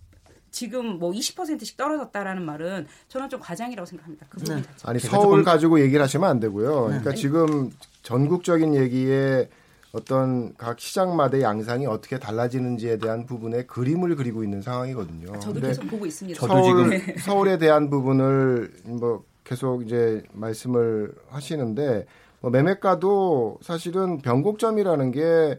지금 0.50 0.98
뭐 0.98 1.12
20%씩 1.12 1.76
떨어졌다라는 1.76 2.42
말은 2.44 2.86
저는 3.08 3.28
좀 3.28 3.40
과장이라고 3.40 3.86
생각합니다. 3.86 4.26
그 4.28 4.38
부분 4.38 4.56
네. 4.56 4.62
자체. 4.62 4.88
아니 4.88 4.98
제가 4.98 5.16
서울 5.20 5.44
가지고 5.44 5.80
얘기를 5.80 6.02
하시면 6.02 6.28
안 6.28 6.40
되고요. 6.40 6.80
네. 6.82 6.86
그러니까 6.88 7.12
지금 7.14 7.70
전국적인 8.02 8.74
얘기에 8.74 9.48
어떤 9.92 10.54
각 10.56 10.78
시장마다의 10.78 11.42
양상이 11.42 11.86
어떻게 11.86 12.18
달라지는지에 12.18 12.98
대한 12.98 13.26
부분에 13.26 13.64
그림을 13.66 14.14
그리고 14.16 14.44
있는 14.44 14.62
상황이거든요. 14.62 15.38
저도 15.40 15.54
근데 15.54 15.68
계속 15.68 15.88
보고 15.88 16.06
있습니다. 16.06 16.38
저도 16.40 16.52
서울, 16.62 16.90
지금- 17.00 17.16
서울에 17.18 17.58
대한 17.58 17.90
부분을 17.90 18.72
뭐 18.84 19.24
계속 19.44 19.84
이제 19.84 20.22
말씀을 20.32 21.12
하시는데 21.28 22.06
뭐 22.40 22.50
매매가도 22.52 23.58
사실은 23.62 24.22
변곡점이라는 24.22 25.10
게 25.10 25.58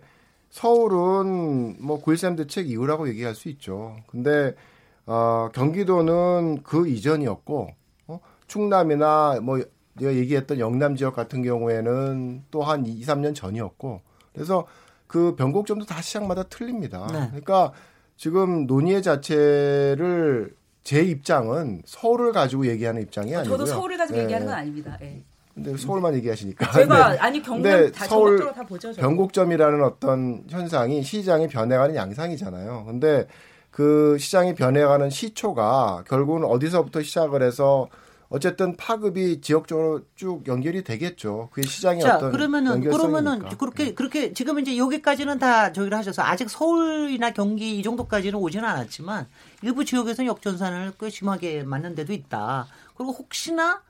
서울은 0.50 1.78
뭐9.13 1.82 2.38
대책 2.38 2.70
이후라고 2.70 3.08
얘기할 3.10 3.36
수 3.36 3.50
있죠. 3.50 3.98
근데 4.08 4.56
어, 5.06 5.50
경기도는 5.54 6.64
그 6.64 6.88
이전이었고 6.88 7.70
어? 8.08 8.20
충남이나 8.48 9.40
뭐 9.42 9.60
내가 9.94 10.14
얘기했던 10.14 10.60
영남 10.60 10.96
지역 10.96 11.16
같은 11.16 11.44
경우에는 11.44 12.44
또 12.52 12.62
한 12.64 12.86
2, 12.86 13.02
3년 13.04 13.36
전이었고 13.36 14.02
그래서 14.34 14.66
그 15.08 15.36
변곡점도 15.36 15.86
다 15.86 16.02
시장마다 16.02 16.44
틀립니다. 16.44 17.08
네. 17.12 17.28
그러니까 17.28 17.74
지금 18.16 18.66
논의 18.68 19.02
자체를 19.04 20.54
제 20.84 21.02
입장은 21.04 21.82
서울을 21.86 22.32
가지고 22.32 22.66
얘기하는 22.68 23.02
입장이 23.02 23.36
아니고요. 23.36 23.58
저도 23.58 23.66
서울을 23.66 23.98
가지고 23.98 24.18
네. 24.18 24.24
얘기하는 24.24 24.48
건 24.48 24.56
아닙니다. 24.56 24.98
예. 25.02 25.22
근데 25.54 25.76
서울만 25.76 26.16
얘기하시니까. 26.16 26.72
제가 26.72 27.10
네. 27.12 27.18
아니 27.20 27.42
경남 27.42 27.92
다 27.92 28.06
서울 28.06 28.54
다 28.54 28.64
보죠. 28.64 28.94
저. 28.94 29.02
변곡점이라는 29.02 29.84
어떤 29.84 30.44
현상이 30.50 31.04
시장이 31.04 31.50
변해가는 31.50 31.94
양상이잖아요. 31.96 32.86
근데 32.88 33.28
그 33.72 34.18
시장이 34.20 34.54
변해가는 34.54 35.10
시초가 35.10 36.04
결국은 36.08 36.44
어디서부터 36.44 37.02
시작을 37.02 37.42
해서 37.42 37.88
어쨌든 38.32 38.78
파급이 38.78 39.42
지역적으로 39.42 40.02
쭉 40.16 40.48
연결이 40.48 40.86
되겠죠. 40.86 41.50
그게 41.52 41.68
시장의 41.68 42.02
자, 42.02 42.16
어떤 42.16 42.32
그러면은. 42.32 42.82
그러면은 42.82 43.40
그렇게 43.58 43.94
그렇게 43.94 44.32
지금 44.32 44.58
이제 44.60 44.78
여기까지는 44.78 45.38
다 45.38 45.74
저기를 45.74 45.98
하셔서 45.98 46.22
아직 46.22 46.50
서울이나 46.50 47.32
경기 47.32 47.78
이 47.78 47.84
정도까지는 47.84 48.40
오지는 48.40 48.64
않았지만 48.64 49.28
일부 49.64 49.84
지역에서는 49.84 50.30
역전산을 50.30 50.94
꽤 50.98 51.10
심하게 51.10 51.64
맞는 51.64 51.96
데도 51.96 52.14
있다. 52.14 52.68
그리고 52.96 53.12
혹시나 53.12 53.82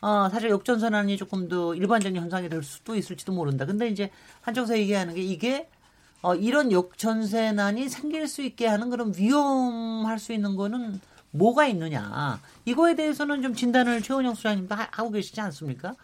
어 0.00 0.28
사실 0.28 0.50
역전선환이 0.50 1.16
조금 1.16 1.46
더 1.48 1.72
일반적인 1.76 2.20
현상이 2.20 2.48
될 2.48 2.64
수도 2.64 2.96
있을지도 2.96 3.32
모른다. 3.32 3.64
근데 3.64 3.88
이제 3.88 4.10
한쪽에서 4.40 4.76
얘기하는 4.76 5.14
게 5.14 5.22
이게 5.22 5.68
어 6.24 6.34
이런 6.34 6.72
역전세난이 6.72 7.90
생길 7.90 8.26
수 8.26 8.40
있게 8.40 8.66
하는 8.66 8.88
그런 8.88 9.12
위험할 9.14 10.18
수 10.18 10.32
있는 10.32 10.56
거는 10.56 10.98
뭐가 11.32 11.66
있느냐. 11.66 12.40
이거에 12.64 12.94
대해서는 12.94 13.42
좀 13.42 13.54
진단을 13.54 14.00
최원영 14.00 14.34
수장님도 14.34 14.74
하- 14.74 14.88
하고 14.90 15.10
계시지 15.10 15.38
않습니까? 15.42 15.94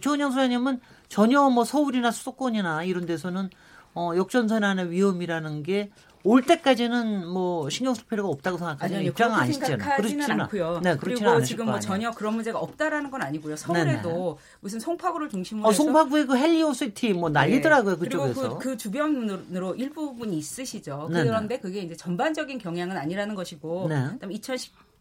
최원영 0.00 0.30
수장님은 0.30 0.80
전혀 1.08 1.50
뭐 1.50 1.64
서울이나 1.64 2.12
수도권이나 2.12 2.84
이런 2.84 3.04
데서는 3.04 3.50
어, 3.96 4.12
역전선환의 4.16 4.92
위험이라는 4.92 5.64
게 5.64 5.90
올 6.26 6.42
때까지는 6.42 7.28
뭐 7.28 7.68
신경 7.68 7.92
쓸 7.94 8.04
필요가 8.06 8.30
없다고 8.30 8.56
생각하시는 8.56 8.98
아니요, 9.00 9.10
입장은 9.10 9.36
아니시잖아요. 9.38 9.78
그렇지는- 9.98 10.40
않고요. 10.40 10.80
네, 10.82 10.96
그리고 10.96 11.42
지금 11.42 11.66
거 11.66 11.72
뭐. 11.72 11.80
전혀 11.80 12.10
그런 12.12 12.34
문제가 12.34 12.58
없다라는 12.58 13.10
건 13.10 13.20
아니고요. 13.20 13.56
서울에도 13.56 14.38
무슨 14.60 14.80
송파구를 14.80 15.28
중심으로 15.28 15.68
어, 15.68 15.72
송파구의 15.72 16.26
그 16.26 16.36
헬리오시티 16.36 17.12
뭐 17.12 17.28
난리더라고요, 17.28 17.96
네. 17.96 18.00
그쪽에서. 18.00 18.40
그리고 18.40 18.58
그, 18.58 18.70
그 18.70 18.76
주변으로 18.78 19.74
일부분이 19.74 20.36
있으시죠. 20.38 21.08
네네. 21.12 21.24
그런데 21.28 21.58
그게 21.60 21.80
이제 21.80 21.94
전반적인 21.94 22.56
경향은 22.58 22.96
아니라는 22.96 23.34
것이고, 23.34 23.88
네. 23.90 24.06
그다음에 24.12 24.34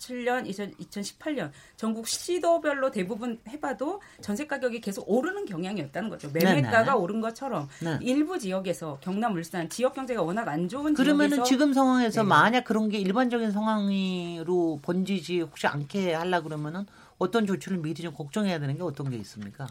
2017년, 0.04 0.78
2018년 0.78 1.52
전국 1.76 2.08
시도별로 2.08 2.92
대부분 2.92 3.40
해봐도 3.48 4.02
전세 4.22 4.46
가격이 4.48 4.82
계속 4.82 5.10
오르는 5.10 5.46
경향이었다는 5.46 6.10
거죠. 6.10 6.30
매매가가 6.32 6.84
네네. 6.84 6.92
오른 6.92 7.22
것처럼 7.22 7.70
네. 7.82 7.98
일부 8.02 8.38
지역에서 8.38 9.00
경남, 9.02 9.36
울산 9.36 9.70
지역 9.70 9.94
경제가 9.94 10.22
워낙 10.22 10.48
안 10.48 10.68
좋은 10.68 10.94
그러면은 10.94 11.44
지금 11.44 11.74
상황에서 11.74 12.24
네. 12.24 12.28
만약 12.28 12.64
그런 12.64 12.90
게 12.90 12.98
일반적인 13.00 13.52
상황으로 13.52 14.80
번지지 14.82 15.42
혹시 15.42 15.68
않게 15.68 16.14
하려 16.14 16.42
그러면은 16.42 16.86
어떤 17.18 17.46
조치를 17.46 17.78
미리 17.78 18.02
좀 18.02 18.14
걱정해야 18.14 18.60
되는 18.60 18.76
게 18.76 18.84
어떤 18.84 19.10
게 19.10 19.18
있습니까? 19.18 19.68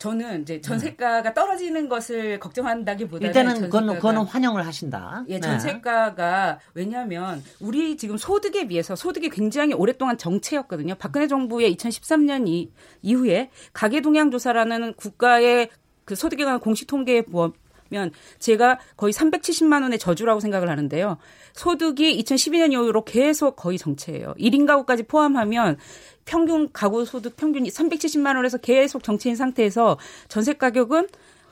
저는 0.00 0.42
이제 0.42 0.62
전세가가 0.62 1.34
떨어지는 1.34 1.90
것을 1.90 2.40
걱정한다기보다는 2.40 3.20
네. 3.20 3.38
일단은 3.38 3.60
그건, 3.60 3.94
그거는 3.94 4.22
환영을 4.22 4.66
하신다. 4.66 5.24
예, 5.28 5.34
네. 5.34 5.40
전세가가 5.40 6.58
왜냐하면 6.72 7.44
우리 7.60 7.98
지금 7.98 8.16
소득에 8.16 8.66
비해서 8.66 8.96
소득이 8.96 9.28
굉장히 9.28 9.74
오랫동안 9.74 10.16
정체였거든요. 10.16 10.94
박근혜 10.94 11.28
정부의 11.28 11.76
2013년 11.76 12.48
이, 12.48 12.72
이후에 13.02 13.50
가계동향조사라는 13.74 14.94
국가의 14.94 15.68
그 16.06 16.14
소득에 16.14 16.44
관한 16.44 16.60
공식 16.60 16.86
통계에 16.86 17.20
보면 17.90 18.12
제가 18.38 18.78
거의 18.96 19.12
370만 19.12 19.82
원의 19.82 19.98
저주라고 19.98 20.40
생각을 20.40 20.70
하는데요. 20.70 21.18
소득이 21.52 22.22
2012년 22.22 22.72
이후로 22.72 23.04
계속 23.04 23.56
거의 23.56 23.76
정체예요. 23.76 24.34
1인 24.38 24.66
가구까지 24.66 25.02
포함하면 25.02 25.76
평균 26.24 26.70
가구 26.72 27.04
소득 27.04 27.36
평균이 27.36 27.68
370만 27.68 28.36
원에서 28.36 28.56
계속 28.58 29.02
정체인 29.02 29.36
상태에서 29.36 29.98
전세 30.28 30.54
가격은 30.54 31.08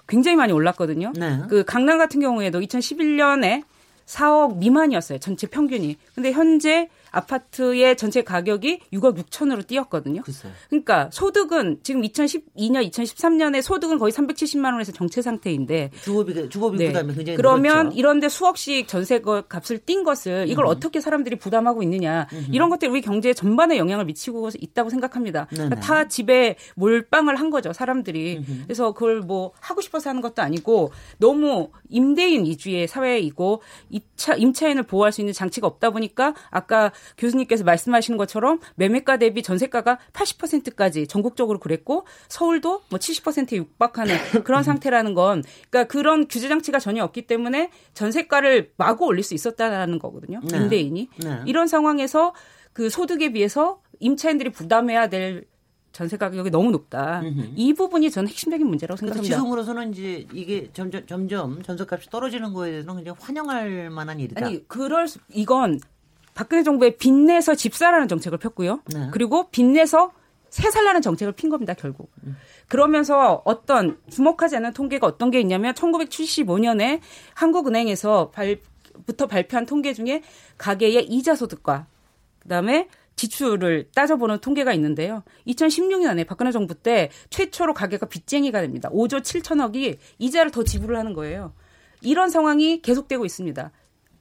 굉장히 0.06 0.36
많이 0.36 0.52
올랐거든요. 0.52 1.12
네. 1.16 1.40
그 1.50 1.64
강남 1.64 1.98
같은 1.98 2.20
경우에도 2.20 2.60
2011년에 2.60 3.64
4억 4.06 4.56
미만이었어요. 4.56 5.18
전체 5.18 5.46
평균이. 5.46 5.96
근데 6.14 6.32
현재 6.32 6.88
아파트의 7.10 7.96
전체 7.96 8.22
가격이 8.22 8.80
6억 8.92 9.16
6천으로 9.18 9.66
뛰었거든요. 9.66 10.22
글쎄요. 10.22 10.52
그러니까 10.68 11.08
소득은 11.12 11.78
지금 11.82 12.02
2012년, 12.02 12.90
2013년에 12.90 13.62
소득은 13.62 13.98
거의 13.98 14.12
370만 14.12 14.72
원에서 14.72 14.92
정체 14.92 15.22
상태인데 15.22 15.90
주거비 16.02 16.48
주거비 16.48 16.78
네. 16.78 16.86
부담이 16.88 17.14
굉장히 17.14 17.36
그러면 17.36 17.76
늘었죠. 17.86 17.98
이런데 17.98 18.28
수억씩 18.28 18.88
전세 18.88 19.20
거- 19.20 19.42
값을 19.42 19.78
띈 19.78 20.04
것을 20.04 20.46
이걸 20.48 20.66
어떻게 20.66 21.00
사람들이 21.00 21.36
부담하고 21.36 21.82
있느냐 21.82 22.26
이런 22.50 22.70
것들이 22.70 22.90
우리 22.90 23.00
경제에 23.00 23.32
전반에 23.34 23.78
영향을 23.78 24.04
미치고 24.04 24.50
있다고 24.58 24.90
생각합니다. 24.90 25.46
그러니까. 25.50 25.80
다 25.80 26.08
집에 26.08 26.56
몰빵을 26.76 27.36
한 27.36 27.50
거죠 27.50 27.72
사람들이. 27.72 28.44
그래서 28.64 28.92
그걸 28.92 29.20
뭐 29.20 29.52
하고 29.60 29.80
싶어서 29.80 30.10
하는 30.10 30.20
것도 30.22 30.42
아니고 30.42 30.92
너무 31.18 31.70
임대인 31.88 32.44
위주의 32.46 32.86
사회이고 32.86 33.62
임차 33.90 34.34
임차인을 34.34 34.82
보호할 34.84 35.12
수 35.12 35.20
있는 35.20 35.32
장치가 35.32 35.66
없다 35.66 35.90
보니까 35.90 36.34
아까 36.50 36.92
교수님께서 37.16 37.64
말씀하시는 37.64 38.16
것처럼 38.16 38.60
매매가 38.76 39.18
대비 39.18 39.42
전세가가 39.42 39.98
80%까지 40.12 41.06
전국적으로 41.06 41.58
그랬고 41.58 42.06
서울도 42.28 42.82
뭐 42.88 42.98
70%에 42.98 43.56
육박하는 43.56 44.16
그런 44.44 44.62
상태라는 44.62 45.14
건 45.14 45.42
그러니까 45.70 45.92
그런 45.92 46.28
규제 46.28 46.48
장치가 46.48 46.78
전혀 46.78 47.04
없기 47.04 47.26
때문에 47.26 47.70
전세가를 47.94 48.72
마구 48.76 49.06
올릴 49.06 49.22
수 49.22 49.34
있었다는 49.34 49.98
거거든요. 49.98 50.40
네. 50.50 50.56
임대인이 50.56 51.08
네. 51.22 51.42
이런 51.46 51.66
상황에서 51.66 52.34
그 52.72 52.90
소득에 52.90 53.32
비해서 53.32 53.80
임차인들이 54.00 54.50
부담해야 54.50 55.08
될 55.08 55.46
전세 55.92 56.16
가격이 56.16 56.50
너무 56.50 56.70
높다. 56.70 57.22
이 57.56 57.74
부분이 57.74 58.10
저는 58.10 58.28
핵심적인 58.28 58.66
문제라고 58.66 58.98
그래서 58.98 59.14
생각합니다. 59.14 59.36
지금으로서는 59.36 59.92
이제 59.92 60.26
이게 60.32 60.70
점점 60.72 61.04
점점 61.06 61.62
전세값이 61.62 62.10
떨어지는 62.10 62.52
거에 62.52 62.70
대해서는 62.70 62.96
굉장히 62.96 63.18
환영할 63.20 63.90
만한 63.90 64.20
일이다. 64.20 64.46
아니 64.46 64.66
그럴 64.68 65.08
수, 65.08 65.18
이건 65.32 65.80
박근혜 66.38 66.62
정부의 66.62 66.98
빚내서 66.98 67.56
집사라는 67.56 68.06
정책을 68.06 68.38
폈고요. 68.38 68.80
네. 68.94 69.08
그리고 69.10 69.50
빚내서 69.50 70.12
세 70.50 70.70
살라는 70.70 71.02
정책을 71.02 71.32
핀 71.32 71.50
겁니다, 71.50 71.74
결국. 71.74 72.12
그러면서 72.68 73.42
어떤 73.44 73.98
주목하지 74.08 74.54
않는 74.54 74.72
통계가 74.72 75.04
어떤 75.04 75.32
게 75.32 75.40
있냐면 75.40 75.74
1975년에 75.74 77.00
한국은행에서 77.34 78.30
발, 78.30 78.60
부터 79.04 79.26
발표한 79.26 79.66
통계 79.66 79.92
중에 79.92 80.22
가계의 80.58 81.06
이자 81.06 81.34
소득과 81.34 81.88
그다음에 82.38 82.88
지출을 83.16 83.88
따져보는 83.92 84.38
통계가 84.38 84.72
있는데요. 84.74 85.24
2016년에 85.48 86.24
박근혜 86.24 86.52
정부 86.52 86.76
때 86.76 87.10
최초로 87.30 87.74
가계가 87.74 88.06
빚쟁이가 88.06 88.60
됩니다. 88.60 88.88
5조 88.90 89.22
7천억이 89.22 89.98
이자를 90.20 90.52
더 90.52 90.62
지불을 90.62 90.96
하는 90.96 91.14
거예요. 91.14 91.52
이런 92.00 92.30
상황이 92.30 92.80
계속되고 92.80 93.24
있습니다. 93.24 93.72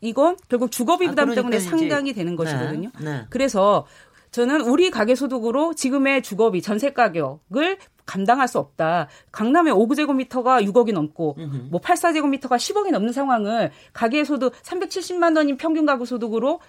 이건 0.01 0.37
결국 0.47 0.71
주거비 0.71 1.07
아, 1.07 1.09
부담 1.09 1.29
그러니까 1.29 1.41
때문에 1.41 1.59
상당히 1.59 2.13
되는 2.13 2.35
것이거든요. 2.35 2.91
네, 2.99 3.05
네. 3.05 3.25
그래서 3.29 3.85
저는 4.31 4.61
우리 4.61 4.91
가계 4.91 5.15
소득으로 5.15 5.73
지금의 5.73 6.21
주거비 6.21 6.61
전세 6.61 6.93
가격을 6.93 7.77
감당할 8.05 8.47
수 8.47 8.59
없다. 8.59 9.07
강남의 9.31 9.73
5제곱미터가 9.73 10.65
6억이 10.71 10.93
넘고 10.93 11.37
뭐 11.69 11.81
84제곱미터가 11.81 12.55
10억이 12.55 12.91
넘는 12.91 13.13
상황을 13.13 13.71
가계 13.93 14.23
소득 14.23 14.53
370만 14.61 15.35
원인 15.35 15.57
평균 15.57 15.85
가구 15.85 16.05
소득으로 16.05 16.59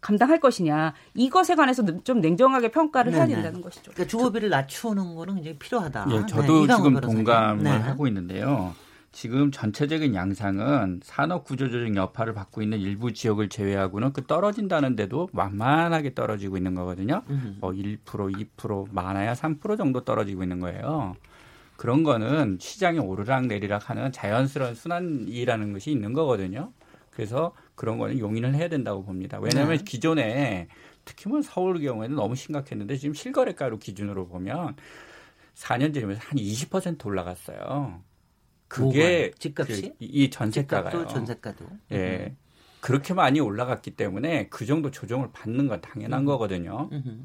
감당할 0.00 0.38
것이냐. 0.40 0.94
이것에 1.14 1.54
관해서 1.54 1.82
좀 2.04 2.20
냉정하게 2.20 2.70
평가를 2.70 3.12
해야 3.12 3.26
네네. 3.26 3.34
된다는 3.34 3.60
것이죠. 3.60 3.90
그러니까 3.92 4.06
주거비를 4.10 4.48
낮추는 4.48 5.14
거는 5.16 5.34
굉장히 5.36 5.58
필요하다. 5.58 6.06
예, 6.10 6.20
네, 6.20 6.26
저도 6.26 6.64
이강훈 6.64 6.94
지금. 6.94 7.00
동감을 7.00 7.64
네. 7.64 7.70
하고 7.70 8.06
있는데요. 8.06 8.74
지금 9.20 9.50
전체적인 9.50 10.14
양상은 10.14 11.00
산업 11.02 11.42
구조조정 11.42 11.96
여파를 11.96 12.34
받고 12.34 12.62
있는 12.62 12.78
일부 12.78 13.12
지역을 13.12 13.48
제외하고는 13.48 14.12
그 14.12 14.24
떨어진다는데도 14.24 15.30
만만하게 15.32 16.14
떨어지고 16.14 16.56
있는 16.56 16.76
거거든요. 16.76 17.24
뭐 17.58 17.72
1%, 17.72 17.98
2%, 18.04 18.86
많아야 18.92 19.32
3% 19.32 19.76
정도 19.76 20.04
떨어지고 20.04 20.44
있는 20.44 20.60
거예요. 20.60 21.16
그런 21.76 22.04
거는 22.04 22.58
시장이 22.60 23.00
오르락 23.00 23.46
내리락 23.46 23.90
하는 23.90 24.12
자연스러운 24.12 24.76
순환이라는 24.76 25.72
것이 25.72 25.90
있는 25.90 26.12
거거든요. 26.12 26.72
그래서 27.10 27.52
그런 27.74 27.98
거는 27.98 28.20
용인을 28.20 28.54
해야 28.54 28.68
된다고 28.68 29.02
봅니다. 29.02 29.40
왜냐하면 29.40 29.78
네. 29.78 29.84
기존에 29.84 30.68
특히 31.04 31.28
뭐 31.28 31.42
서울 31.42 31.80
경우에는 31.80 32.14
너무 32.14 32.36
심각했는데 32.36 32.96
지금 32.96 33.14
실거래가로 33.14 33.80
기준으로 33.80 34.28
보면 34.28 34.76
4년 35.56 35.92
전이면서 35.92 36.20
한20% 36.20 37.04
올라갔어요. 37.04 38.06
그게? 38.68 39.30
집값이? 39.38 39.82
그, 39.82 39.86
이- 40.00 40.24
이 40.24 40.30
전세가가요. 40.30 41.06
전세가도. 41.06 41.64
예. 41.92 42.34
그렇게 42.80 43.12
많이 43.14 43.40
올라갔기 43.40 43.92
때문에 43.92 44.48
그 44.50 44.64
정도 44.66 44.90
조정을 44.90 45.30
받는 45.32 45.66
건 45.66 45.80
당연한 45.80 46.24
거거든요. 46.24 46.88
음흠. 46.92 47.16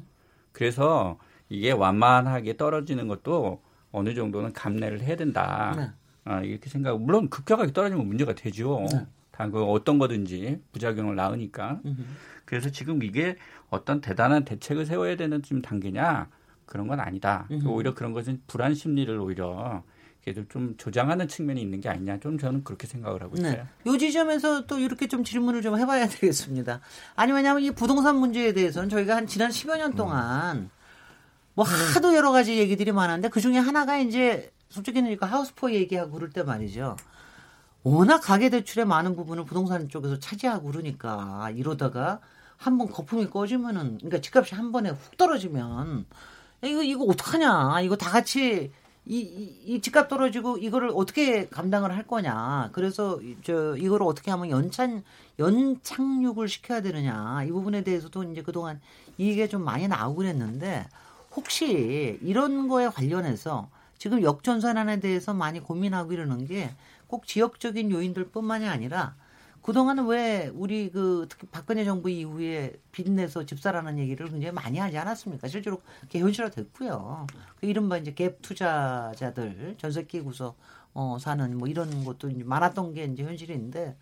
그래서 0.52 1.18
이게 1.48 1.70
완만하게 1.70 2.56
떨어지는 2.56 3.06
것도 3.08 3.62
어느 3.92 4.14
정도는 4.14 4.52
감내를 4.52 5.00
해야 5.02 5.14
된다. 5.16 5.74
네. 5.76 5.90
아, 6.24 6.40
이렇게 6.40 6.68
생각. 6.70 7.00
물론 7.00 7.28
급격하게 7.28 7.72
떨어지면 7.72 8.06
문제가 8.06 8.34
되죠. 8.34 8.86
네. 8.92 9.06
다그 9.30 9.62
어떤 9.64 9.98
거든지 9.98 10.60
부작용을 10.72 11.14
낳으니까. 11.16 11.80
그래서 12.44 12.70
지금 12.70 13.02
이게 13.02 13.36
어떤 13.70 14.00
대단한 14.00 14.44
대책을 14.44 14.86
세워야 14.86 15.16
되는 15.16 15.42
지금 15.42 15.60
단계냐 15.60 16.28
그런 16.66 16.86
건 16.88 17.00
아니다. 17.00 17.46
오히려 17.66 17.94
그런 17.94 18.12
것은 18.12 18.42
불안 18.46 18.74
심리를 18.74 19.16
오히려 19.18 19.82
이렇게 20.26 20.46
좀 20.50 20.74
조장하는 20.76 21.28
측면이 21.28 21.60
있는 21.60 21.80
게 21.80 21.88
아니냐. 21.88 22.18
좀 22.20 22.38
저는 22.38 22.64
그렇게 22.64 22.86
생각을 22.86 23.22
하고 23.22 23.36
있어요. 23.36 23.52
네. 23.52 23.66
요 23.86 23.98
지점에서 23.98 24.66
또 24.66 24.78
이렇게 24.78 25.06
좀 25.06 25.22
질문을 25.24 25.62
좀 25.62 25.78
해봐야 25.78 26.06
되겠습니다. 26.08 26.80
아니, 27.14 27.32
왜냐하면 27.32 27.62
이 27.62 27.70
부동산 27.70 28.16
문제에 28.16 28.52
대해서는 28.52 28.88
저희가 28.88 29.16
한 29.16 29.26
지난 29.26 29.50
10여 29.50 29.76
년 29.78 29.94
동안 29.94 30.70
뭐 31.54 31.64
하도 31.64 32.14
여러 32.14 32.32
가지 32.32 32.58
얘기들이 32.58 32.92
많았는데 32.92 33.28
그 33.28 33.40
중에 33.40 33.58
하나가 33.58 33.98
이제 33.98 34.50
솔직히는 34.70 35.10
이거 35.12 35.26
하우스포 35.26 35.72
얘기하고 35.72 36.12
그럴 36.12 36.30
때 36.30 36.42
말이죠. 36.42 36.96
워낙 37.82 38.18
가계 38.20 38.48
대출의 38.48 38.86
많은 38.86 39.14
부분을 39.14 39.44
부동산 39.44 39.88
쪽에서 39.90 40.18
차지하고 40.18 40.70
그러니까 40.70 41.50
이러다가 41.54 42.20
한 42.56 42.78
번 42.78 42.90
거품이 42.90 43.28
꺼지면은 43.28 43.98
그러니까 43.98 44.20
집값이 44.22 44.54
한 44.54 44.72
번에 44.72 44.88
훅 44.90 45.16
떨어지면 45.18 46.06
야, 46.64 46.68
이거 46.68 46.82
이거 46.82 47.04
어떡하냐 47.04 47.82
이거 47.82 47.94
다 47.96 48.10
같이 48.10 48.72
이, 49.06 49.18
이, 49.20 49.74
이 49.74 49.80
집값 49.80 50.08
떨어지고 50.08 50.56
이거를 50.58 50.90
어떻게 50.94 51.46
감당을 51.48 51.94
할 51.94 52.06
거냐. 52.06 52.70
그래서 52.72 53.20
이- 53.22 53.36
저 53.44 53.76
이거를 53.76 54.06
어떻게 54.06 54.30
하면 54.30 54.48
연찬 54.50 55.04
연착륙을 55.38 56.48
시켜야 56.48 56.80
되느냐. 56.80 57.44
이 57.44 57.50
부분에 57.50 57.82
대해서도 57.84 58.22
이제 58.24 58.42
그동안 58.42 58.80
이게 59.18 59.46
좀 59.48 59.62
많이 59.64 59.88
나오고 59.88 60.16
그랬는데 60.16 60.86
혹시 61.36 62.18
이런 62.22 62.68
거에 62.68 62.88
관련해서 62.88 63.68
지금 63.98 64.22
역전선안에 64.22 65.00
대해서 65.00 65.34
많이 65.34 65.60
고민하고 65.60 66.12
이러는 66.12 66.46
게 66.46 66.74
꼭 67.06 67.26
지역적인 67.26 67.92
요인들뿐만이 67.92 68.66
아니라 68.66 69.14
그동안은 69.64 70.04
왜 70.08 70.50
우리 70.54 70.90
그 70.90 71.26
특히 71.30 71.46
박근혜 71.50 71.86
정부 71.86 72.10
이후에 72.10 72.74
빚내서 72.92 73.46
집사라는 73.46 73.98
얘기를 73.98 74.28
굉장히 74.28 74.52
많이 74.52 74.78
하지 74.78 74.98
않았습니까? 74.98 75.48
실제로 75.48 75.80
그게 76.02 76.18
현실화 76.18 76.50
됐고요. 76.50 77.26
그 77.58 77.66
이른바 77.66 77.96
이제 77.96 78.12
갭 78.12 78.42
투자자들 78.42 79.76
전세 79.78 80.04
끼고서 80.04 80.54
어 80.92 81.16
사는 81.18 81.56
뭐 81.56 81.66
이런 81.66 82.04
것도 82.04 82.28
이제 82.28 82.44
많았던 82.44 82.92
게 82.92 83.04
이제 83.04 83.22
현실인데 83.22 83.96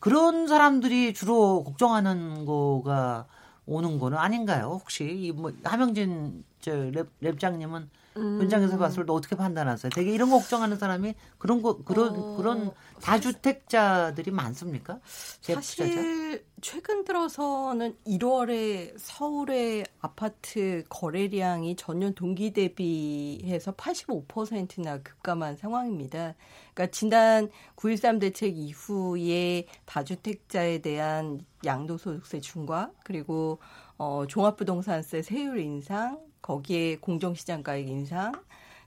그런 0.00 0.48
사람들이 0.48 1.14
주로 1.14 1.64
걱정하는 1.64 2.44
거가 2.44 3.26
오는 3.64 3.98
거는 3.98 4.18
아닌가요? 4.18 4.78
혹시 4.82 5.04
이뭐 5.04 5.50
하명진 5.64 6.44
저 6.60 6.72
랩, 6.72 7.08
랩장님은 7.22 7.88
음. 8.18 8.40
현장에서 8.40 8.76
봤을 8.78 9.06
때 9.06 9.12
어떻게 9.12 9.36
판단하세요? 9.36 9.90
되게 9.94 10.12
이런 10.12 10.30
거 10.30 10.38
걱정하는 10.38 10.76
사람이 10.76 11.14
그런 11.38 11.62
거 11.62 11.78
그런 11.84 12.16
어, 12.16 12.36
그런 12.36 12.70
다주택자들이 13.02 14.30
많습니까? 14.30 15.00
사실 15.40 16.44
최근 16.60 17.04
들어서는 17.04 17.96
1월에 18.06 18.94
서울의 18.98 19.84
아파트 20.00 20.84
거래량이 20.88 21.76
전년 21.76 22.14
동기 22.14 22.52
대비해서 22.52 23.72
85%나 23.72 24.98
급감한 24.98 25.56
상황입니다. 25.56 26.34
그러니까 26.74 26.90
지난 26.90 27.50
9.13 27.76 28.20
대책 28.20 28.56
이후에 28.56 29.66
다주택자에 29.84 30.78
대한 30.78 31.44
양도소득세 31.64 32.40
중과 32.40 32.92
그리고 33.04 33.58
어, 33.98 34.26
종합부동산세 34.26 35.22
세율 35.22 35.58
인상, 35.60 36.20
거기에 36.42 36.96
공정시장가액 36.96 37.88
인상, 37.88 38.32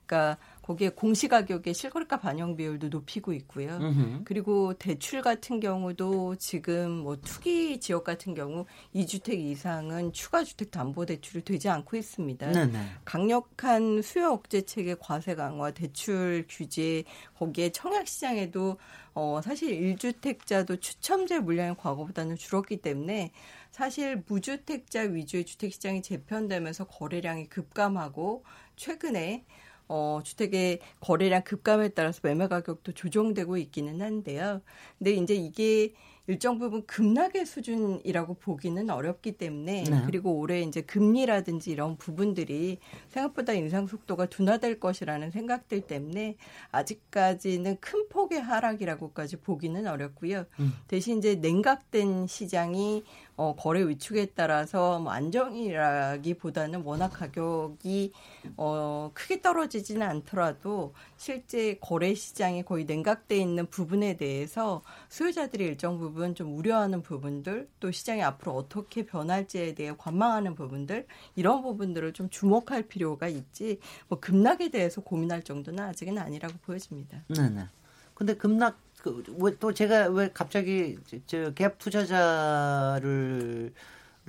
그러니까 0.06 0.38
거기에 0.70 0.90
공시가격의 0.90 1.74
실거래가 1.74 2.20
반영 2.20 2.54
비율도 2.54 2.90
높이고 2.90 3.32
있고요. 3.32 3.76
음흠. 3.78 4.20
그리고 4.24 4.72
대출 4.74 5.20
같은 5.20 5.58
경우도 5.58 6.36
지금 6.36 6.92
뭐 6.92 7.16
투기 7.16 7.80
지역 7.80 8.04
같은 8.04 8.34
경우 8.34 8.66
2주택 8.94 9.34
이상은 9.40 10.12
추가 10.12 10.44
주택 10.44 10.70
담보 10.70 11.06
대출이 11.06 11.42
되지 11.42 11.68
않고 11.68 11.96
있습니다. 11.96 12.52
네네. 12.52 12.78
강력한 13.04 14.00
수요 14.00 14.30
억제책의 14.30 14.98
과세 15.00 15.34
강화, 15.34 15.72
대출 15.72 16.46
규제, 16.48 17.02
거기에 17.34 17.70
청약 17.70 18.06
시장에도 18.06 18.76
어 19.14 19.40
사실 19.42 19.96
1주택자도 19.96 20.80
추첨제 20.80 21.40
물량이 21.40 21.74
과거보다는 21.78 22.36
줄었기 22.36 22.76
때문에 22.76 23.32
사실 23.72 24.22
무주택자 24.24 25.00
위주의 25.00 25.44
주택 25.44 25.72
시장이 25.72 26.02
재편되면서 26.02 26.84
거래량이 26.84 27.48
급감하고 27.48 28.44
최근에 28.76 29.44
어, 29.92 30.20
주택의 30.22 30.78
거래량 31.00 31.42
급감에 31.42 31.88
따라서 31.88 32.20
매매 32.22 32.46
가격도 32.46 32.92
조정되고 32.92 33.56
있기는 33.56 34.00
한데요. 34.00 34.62
근데 34.98 35.10
이제 35.10 35.34
이게 35.34 35.92
일정 36.28 36.60
부분 36.60 36.86
급락의 36.86 37.44
수준이라고 37.44 38.34
보기는 38.34 38.88
어렵기 38.88 39.32
때문에 39.32 39.82
네. 39.82 40.02
그리고 40.06 40.38
올해 40.38 40.60
이제 40.60 40.80
금리라든지 40.80 41.72
이런 41.72 41.96
부분들이 41.96 42.78
생각보다 43.08 43.52
인상 43.52 43.88
속도가 43.88 44.26
둔화될 44.26 44.78
것이라는 44.78 45.32
생각들 45.32 45.80
때문에 45.80 46.36
아직까지는 46.70 47.78
큰 47.80 48.08
폭의 48.08 48.40
하락이라고까지 48.42 49.38
보기는 49.38 49.88
어렵고요. 49.88 50.44
음. 50.60 50.72
대신 50.86 51.18
이제 51.18 51.34
냉각된 51.34 52.28
시장이 52.28 53.02
어, 53.40 53.54
거래 53.56 53.80
위축에 53.88 54.32
따라서 54.34 54.98
뭐 54.98 55.12
안정이라기보다는 55.12 56.82
워낙 56.82 57.08
가격이 57.08 58.12
어, 58.58 59.10
크게 59.14 59.40
떨어지지는 59.40 60.02
않더라도 60.02 60.92
실제 61.16 61.78
거래 61.80 62.12
시장이 62.12 62.64
거의 62.64 62.84
냉각돼 62.84 63.38
있는 63.38 63.64
부분에 63.64 64.18
대해서 64.18 64.82
수요자들이 65.08 65.64
일정 65.64 65.98
부분 65.98 66.34
좀 66.34 66.54
우려하는 66.54 67.00
부분들 67.00 67.66
또 67.80 67.90
시장이 67.90 68.22
앞으로 68.22 68.52
어떻게 68.52 69.06
변할지에 69.06 69.74
대해 69.74 69.94
관망하는 69.96 70.54
부분들 70.54 71.06
이런 71.34 71.62
부분들을 71.62 72.12
좀 72.12 72.28
주목할 72.28 72.88
필요가 72.88 73.26
있지 73.28 73.78
뭐 74.08 74.20
급락에 74.20 74.68
대해서 74.68 75.00
고민할 75.00 75.44
정도는 75.44 75.82
아직은 75.82 76.18
아니라고 76.18 76.56
보여집니다. 76.60 77.24
네네. 77.28 77.64
근데 78.12 78.34
급락 78.34 78.76
그, 79.02 79.22
왜또 79.38 79.72
제가 79.72 80.08
왜 80.08 80.30
갑자기 80.32 80.98
저갭 81.26 81.78
투자자를 81.78 83.72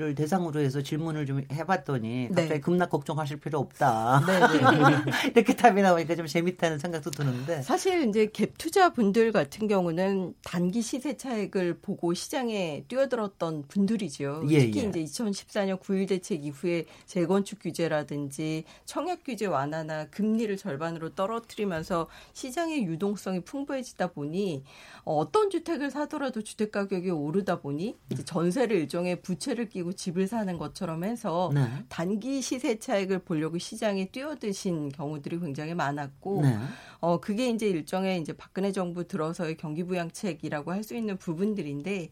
를 0.01 0.15
대상으로 0.15 0.59
해서 0.61 0.81
질문을 0.81 1.27
좀 1.27 1.45
해봤더니 1.51 2.29
네. 2.31 2.41
갑자기 2.41 2.61
급락 2.61 2.89
걱정하실 2.89 3.39
필요 3.39 3.59
없다. 3.59 4.23
네, 4.25 4.39
네. 4.39 5.29
이렇게 5.35 5.55
답이 5.55 5.79
나오니까 5.81 6.15
좀 6.15 6.25
재밌다는 6.25 6.79
생각도 6.79 7.11
드는데. 7.11 7.61
사실 7.61 8.09
이제 8.09 8.25
갭 8.25 8.53
투자 8.57 8.91
분들 8.91 9.31
같은 9.31 9.67
경우는 9.67 10.33
단기 10.43 10.81
시세 10.81 11.17
차익을 11.17 11.79
보고 11.81 12.15
시장에 12.15 12.83
뛰어들었던 12.87 13.65
분들이죠. 13.67 14.45
예, 14.49 14.59
특히 14.65 14.79
예. 14.79 14.89
이제 14.89 15.03
2014년 15.03 15.79
9.1 15.79 16.07
대책 16.09 16.43
이후에 16.43 16.85
재건축 17.05 17.59
규제라든지 17.59 18.63
청약 18.85 19.23
규제 19.23 19.45
완화나 19.45 20.05
금리를 20.05 20.57
절반으로 20.57 21.13
떨어뜨리면서 21.13 22.07
시장의 22.33 22.85
유동성이 22.85 23.41
풍부해지다 23.41 24.13
보니 24.13 24.63
어, 25.03 25.17
어떤 25.17 25.49
주택을 25.51 25.91
사더라도 25.91 26.41
주택 26.41 26.71
가격이 26.71 27.11
오르다 27.11 27.59
보니 27.59 27.97
전세를 28.25 28.77
일종의 28.77 29.21
부채를 29.21 29.69
끼고 29.69 29.90
집을 29.93 30.27
사는 30.27 30.57
것처럼 30.57 31.03
해서 31.03 31.49
네. 31.53 31.67
단기 31.89 32.41
시세 32.41 32.77
차익을 32.77 33.19
보려고 33.19 33.57
시장에 33.57 34.09
뛰어드신 34.09 34.89
경우들이 34.89 35.39
굉장히 35.39 35.73
많았고 35.73 36.41
네. 36.41 36.57
어 36.99 37.19
그게 37.19 37.49
이제 37.49 37.67
일종의 37.67 38.19
이제 38.21 38.33
박근혜 38.33 38.71
정부 38.71 39.07
들어서의 39.07 39.57
경기 39.57 39.83
부양책이라고 39.83 40.71
할 40.71 40.81
수 40.83 40.95
있는 40.95 41.17
부분들인데 41.17 42.09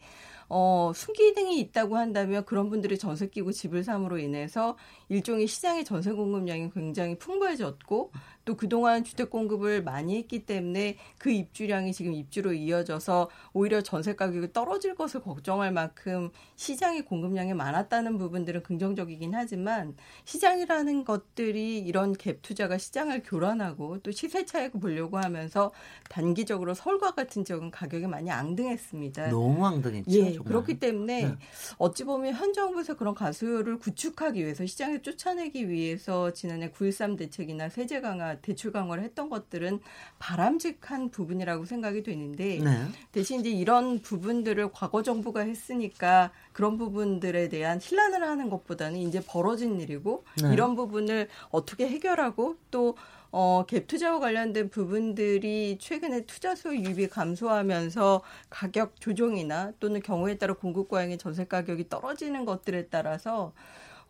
어 0.47 0.91
순기능이 0.95 1.59
있다고 1.59 1.97
한다면 1.97 2.45
그런 2.45 2.69
분들이 2.69 2.97
전세 2.97 3.27
끼고 3.27 3.51
집을 3.51 3.83
삼으로 3.83 4.17
인해서 4.17 4.77
일종의 5.09 5.47
시장의 5.47 5.85
전세 5.85 6.11
공급량이 6.11 6.71
굉장히 6.71 7.17
풍부해졌고 7.17 8.11
또 8.49 8.57
그동안 8.57 9.03
주택 9.03 9.29
공급을 9.29 9.83
많이 9.83 10.17
했기 10.17 10.43
때문에 10.47 10.97
그 11.19 11.29
입주량이 11.29 11.93
지금 11.93 12.15
입주로 12.15 12.51
이어져서 12.51 13.29
오히려 13.53 13.81
전세 13.81 14.15
가격이 14.15 14.53
떨어질 14.53 14.95
것을 14.95 15.21
걱정할 15.21 15.71
만큼 15.71 16.31
시장의 16.55 17.05
공급량이 17.05 17.53
많았다는 17.53 18.17
부분들은 18.17 18.63
긍정적이긴 18.63 19.35
하지만 19.35 19.95
시장이라는 20.25 21.05
것들이 21.05 21.77
이런 21.77 22.13
갭 22.13 22.41
투자가 22.41 22.79
시장을 22.79 23.21
교란하고 23.21 23.99
또 23.99 24.09
시세 24.09 24.45
차익을 24.45 24.79
보려고 24.79 25.19
하면서 25.19 25.71
단기적으로 26.09 26.73
서울과 26.73 27.13
같은 27.13 27.45
지역은 27.45 27.69
가격이 27.69 28.07
많이 28.07 28.31
앙등했습니다. 28.31 29.29
너무 29.29 29.63
앙등했죠. 29.67 30.09
예, 30.09 30.33
정말. 30.33 30.43
그렇기 30.45 30.79
때문에 30.79 31.25
네. 31.27 31.35
어찌 31.77 32.03
보면 32.03 32.33
현 32.33 32.51
정부에서 32.53 32.95
그런 32.97 33.13
가수를 33.13 33.77
구축하기 33.77 34.43
위해서 34.43 34.65
시장에 34.65 35.03
쫓아내기 35.03 35.69
위해서 35.69 36.33
지난해 36.33 36.71
9.13 36.71 37.15
대책이나 37.15 37.69
세제 37.69 38.01
강화, 38.01 38.38
대출 38.41 38.71
강화를 38.71 39.03
했던 39.03 39.29
것들은 39.29 39.79
바람직한 40.19 41.09
부분이라고 41.09 41.65
생각이 41.65 42.03
되는데 42.03 42.59
네. 42.59 42.87
대신 43.11 43.39
이제 43.39 43.49
이런 43.49 44.01
부분들을 44.01 44.71
과거 44.71 45.03
정부가 45.03 45.41
했으니까 45.41 46.31
그런 46.53 46.77
부분들에 46.77 47.49
대한 47.49 47.79
신란을 47.79 48.23
하는 48.23 48.49
것보다는 48.49 48.99
이제 48.99 49.21
벌어진 49.25 49.79
일이고 49.79 50.23
네. 50.41 50.53
이런 50.53 50.75
부분을 50.75 51.27
어떻게 51.51 51.87
해결하고 51.87 52.57
또 52.71 52.95
어, 53.31 53.63
갭 53.67 53.87
투자와 53.87 54.19
관련된 54.19 54.69
부분들이 54.69 55.77
최근에 55.79 56.25
투자 56.25 56.55
수요 56.55 56.73
유입이 56.73 57.09
감소하면서 57.09 58.23
가격 58.49 58.99
조정이나 58.99 59.73
또는 59.79 60.01
경우에 60.01 60.37
따라 60.37 60.53
공급 60.53 60.89
과잉의 60.89 61.19
전세 61.19 61.45
가격이 61.45 61.89
떨어지는 61.89 62.45
것들에 62.45 62.87
따라서 62.87 63.53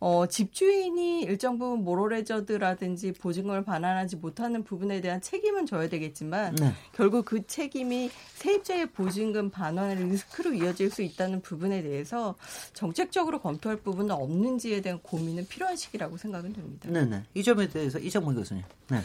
어, 0.00 0.26
집주인이 0.26 1.22
일정 1.24 1.58
부분 1.58 1.84
모럴레저드라든지 1.84 3.12
보증금을 3.12 3.64
반환하지 3.64 4.16
못하는 4.16 4.64
부분에 4.64 5.02
대한 5.02 5.20
책임은 5.20 5.66
져야 5.66 5.90
되겠지만 5.90 6.54
네. 6.54 6.72
결국 6.92 7.26
그 7.26 7.46
책임이 7.46 8.10
세입자의 8.36 8.92
보증금 8.92 9.50
반환의 9.50 10.02
리스크로 10.08 10.54
이어질 10.54 10.90
수 10.90 11.02
있다는 11.02 11.42
부분에 11.42 11.82
대해서 11.82 12.34
정책적으로 12.72 13.40
검토할 13.40 13.76
부분은 13.76 14.10
없는지에 14.10 14.80
대한 14.80 15.00
고민은 15.02 15.46
필요한 15.48 15.76
시기라고 15.76 16.16
생각은 16.16 16.54
됩니다. 16.54 16.88
네, 16.90 17.04
네. 17.04 17.22
이 17.34 17.42
점에 17.42 17.68
대해서 17.68 17.98
이정문 17.98 18.36
교수님. 18.36 18.64
네. 18.88 19.00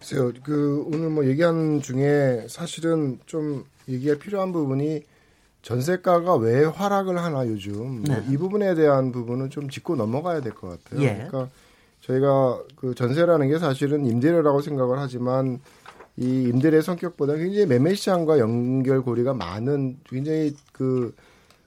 글쎄요, 0.00 0.32
그 0.42 0.82
오늘 0.88 1.10
뭐 1.10 1.24
얘기한 1.24 1.80
중에 1.80 2.46
사실은 2.48 3.20
좀 3.26 3.64
얘기가 3.88 4.18
필요한 4.18 4.50
부분이 4.52 5.04
전세가가 5.62 6.36
왜 6.36 6.64
하락을 6.64 7.18
하나 7.18 7.46
요즘 7.46 8.02
네. 8.02 8.20
뭐이 8.20 8.36
부분에 8.36 8.74
대한 8.74 9.12
부분은 9.12 9.50
좀 9.50 9.70
짚고 9.70 9.96
넘어가야 9.96 10.40
될 10.40 10.52
것 10.54 10.82
같아요. 10.84 11.02
예. 11.02 11.14
그러니까 11.14 11.48
저희가 12.00 12.60
그 12.76 12.94
전세라는 12.94 13.48
게 13.48 13.58
사실은 13.58 14.04
임대료라고 14.04 14.60
생각을 14.60 14.98
하지만 14.98 15.60
이 16.16 16.42
임대료의 16.48 16.82
성격보다 16.82 17.36
굉장히 17.36 17.64
매매 17.66 17.94
시장과 17.94 18.38
연결고리가 18.38 19.34
많은 19.34 19.98
굉장히 20.04 20.54
그 20.72 21.14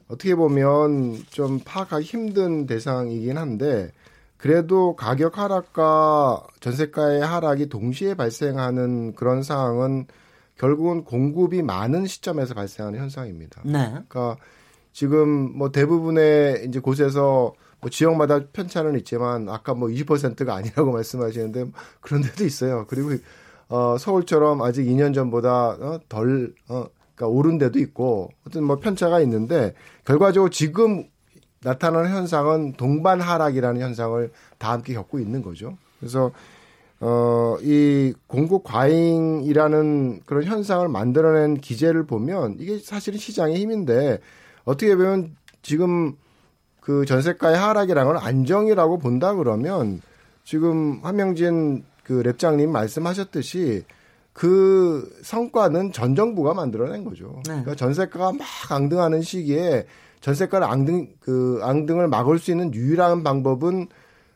어떻게 0.07 0.35
보면 0.35 1.23
좀 1.31 1.59
파악하기 1.63 2.05
힘든 2.05 2.67
대상이긴 2.67 3.37
한데 3.37 3.91
그래도 4.37 4.95
가격 4.95 5.37
하락과 5.39 6.45
전세가의 6.59 7.21
하락이 7.21 7.69
동시에 7.69 8.13
발생하는 8.13 9.15
그런 9.15 9.41
상황은 9.41 10.05
결국은 10.57 11.03
공급이 11.03 11.61
많은 11.61 12.05
시점에서 12.05 12.53
발생하는 12.53 12.99
현상입니다. 12.99 13.61
네. 13.65 13.89
그러니까 13.89 14.37
지금 14.93 15.57
뭐 15.57 15.71
대부분의 15.71 16.65
이제 16.67 16.79
곳에서 16.79 17.53
뭐 17.81 17.89
지역마다 17.89 18.39
편차는 18.51 18.97
있지만 18.99 19.49
아까 19.49 19.73
뭐 19.73 19.89
20%가 19.89 20.55
아니라고 20.55 20.91
말씀하시는데 20.93 21.71
그런 22.01 22.21
데도 22.21 22.45
있어요. 22.45 22.85
그리고 22.87 23.11
어 23.67 23.97
서울처럼 23.97 24.61
아직 24.61 24.85
2년 24.85 25.13
전보다 25.13 25.69
어, 25.69 25.99
덜 26.07 26.53
어, 26.69 26.85
그러니까 27.15 27.27
오른 27.27 27.57
데도 27.57 27.79
있고 27.79 28.29
어떤 28.47 28.63
뭐 28.63 28.79
편차가 28.79 29.19
있는데 29.21 29.73
결과적으로 30.05 30.49
지금 30.49 31.05
나타나는 31.61 32.11
현상은 32.11 32.73
동반 32.73 33.19
하락이라는 33.19 33.81
현상을 33.81 34.31
다 34.59 34.71
함께 34.71 34.93
겪고 34.93 35.19
있는 35.19 35.41
거죠. 35.41 35.77
그래서 35.99 36.31
어, 37.01 37.57
이 37.61 38.13
공급 38.27 38.63
과잉이라는 38.63 40.21
그런 40.25 40.43
현상을 40.43 40.87
만들어낸 40.87 41.55
기제를 41.55 42.05
보면 42.05 42.57
이게 42.59 42.77
사실은 42.79 43.19
시장의 43.19 43.57
힘인데 43.57 44.19
어떻게 44.63 44.95
보면 44.95 45.35
지금 45.61 46.15
그 46.79 47.05
전세가의 47.05 47.57
하락이라는 47.57 48.13
걸 48.13 48.17
안정이라고 48.21 48.99
본다 48.99 49.33
그러면 49.33 50.01
지금 50.43 50.99
한명진 51.03 51.83
그 52.03 52.21
랩장님 52.21 52.69
말씀하셨듯이 52.69 53.83
그 54.31 55.09
성과는 55.23 55.91
전 55.91 56.13
정부가 56.15 56.53
만들어낸 56.53 57.03
거죠. 57.03 57.35
네. 57.47 57.53
그러니까 57.53 57.75
전세가가 57.75 58.33
막 58.33 58.45
앙등하는 58.69 59.21
시기에 59.21 59.87
전세가를 60.21 60.67
앙등 60.67 61.07
그 61.19 61.59
앙등을 61.63 62.07
막을 62.07 62.37
수 62.39 62.51
있는 62.51 62.73
유일한 62.73 63.23
방법은 63.23 63.87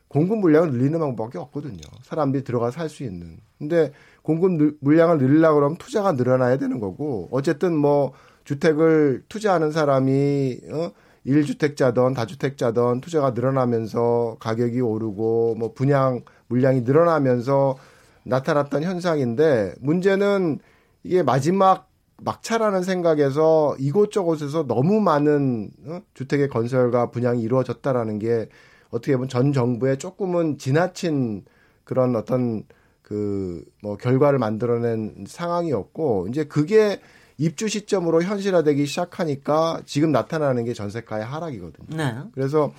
공급 0.09 0.39
물량을 0.39 0.71
늘리는 0.71 0.99
방법밖에 0.99 1.37
없거든요. 1.37 1.79
사람들이 2.01 2.43
들어가 2.43 2.71
살수 2.71 3.03
있는. 3.03 3.37
근데 3.57 3.91
공급 4.23 4.51
늘- 4.53 4.75
물량을 4.81 5.17
늘리려고 5.19 5.55
그러면 5.55 5.77
투자가 5.77 6.13
늘어나야 6.13 6.57
되는 6.57 6.79
거고 6.79 7.29
어쨌든 7.31 7.75
뭐 7.75 8.11
주택을 8.43 9.23
투자하는 9.29 9.71
사람이 9.71 10.59
어 10.71 10.91
1주택자든 11.25 12.15
다주택자든 12.15 13.01
투자가 13.01 13.31
늘어나면서 13.31 14.37
가격이 14.39 14.81
오르고 14.81 15.55
뭐 15.55 15.73
분양 15.73 16.21
물량이 16.47 16.81
늘어나면서 16.81 17.77
나타났던 18.23 18.83
현상인데 18.83 19.75
문제는 19.79 20.59
이게 21.03 21.21
마지막 21.21 21.87
막차라는 22.21 22.81
생각에서 22.83 23.75
이곳저곳에서 23.79 24.65
너무 24.67 24.99
많은 25.01 25.69
어? 25.85 26.01
주택의 26.15 26.49
건설과 26.49 27.11
분양이 27.11 27.41
이루어졌다라는 27.43 28.19
게 28.19 28.49
어떻게 28.89 29.13
보면 29.13 29.29
전 29.29 29.53
정부의 29.53 29.97
조금은 29.97 30.57
지나친 30.57 31.45
그런 31.83 32.15
어떤 32.15 32.63
그 33.01 33.63
뭐 33.81 33.97
결과를 33.97 34.37
만들어낸 34.39 35.25
상황이었고 35.27 36.27
이제 36.29 36.43
그게 36.43 36.99
입주 37.37 37.67
시점으로 37.67 38.21
현실화되기 38.23 38.85
시작하니까 38.85 39.81
지금 39.85 40.11
나타나는 40.11 40.65
게 40.65 40.73
전세가의 40.73 41.23
하락이거든요. 41.25 41.97
네. 41.97 42.15
그래서 42.33 42.73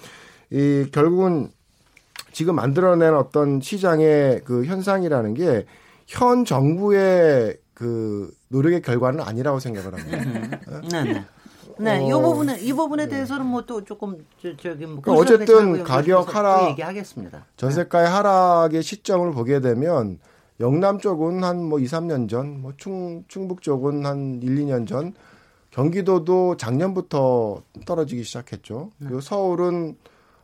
이 0.51 0.87
결국은 0.93 1.51
지금 2.33 2.55
만들어낸 2.55 3.15
어떤 3.15 3.61
시장의 3.61 4.43
그 4.45 4.65
현상이라는 4.67 5.35
게 5.35 5.67
현 6.11 6.45
정부의 6.45 7.57
그 7.73 8.33
노력의 8.49 8.83
결과는 8.83 9.21
아니라고 9.21 9.61
생각을 9.61 9.95
합니다. 9.95 10.81
네, 11.05 11.25
네. 11.83 11.99
네, 11.99 12.07
이 12.09 12.13
어, 12.13 12.21
부분은 12.21 12.61
이 12.61 12.73
부분에 12.73 13.09
대해서는 13.09 13.47
뭐 13.47 13.63
또 13.67 13.83
조금 13.85 14.25
저, 14.41 14.57
저기 14.57 14.87
뭐 14.87 15.01
그러니까 15.01 15.13
어쨌든 15.13 15.83
가격 15.85 16.35
하락- 16.35 16.61
또 16.61 16.71
얘기하겠습니다. 16.71 17.47
전세가의 17.57 18.09
하락의 18.09 18.83
시점을 18.83 19.31
보게 19.33 19.61
되면 19.61 20.19
영남 20.61 20.99
쪽은 20.99 21.43
한 21.45 21.69
뭐 21.69 21.79
2, 21.79 21.85
3년 21.87 22.29
전, 22.29 22.61
뭐 22.61 22.73
충, 22.77 23.25
충북 23.29 23.63
쪽은 23.63 24.05
한 24.05 24.41
1, 24.43 24.57
2년 24.57 24.87
전, 24.87 25.15
경기도도 25.71 26.57
작년부터 26.57 27.63
떨어지기 27.87 28.25
시작했죠. 28.25 28.91
그리고 28.99 29.21
서울은 29.21 29.97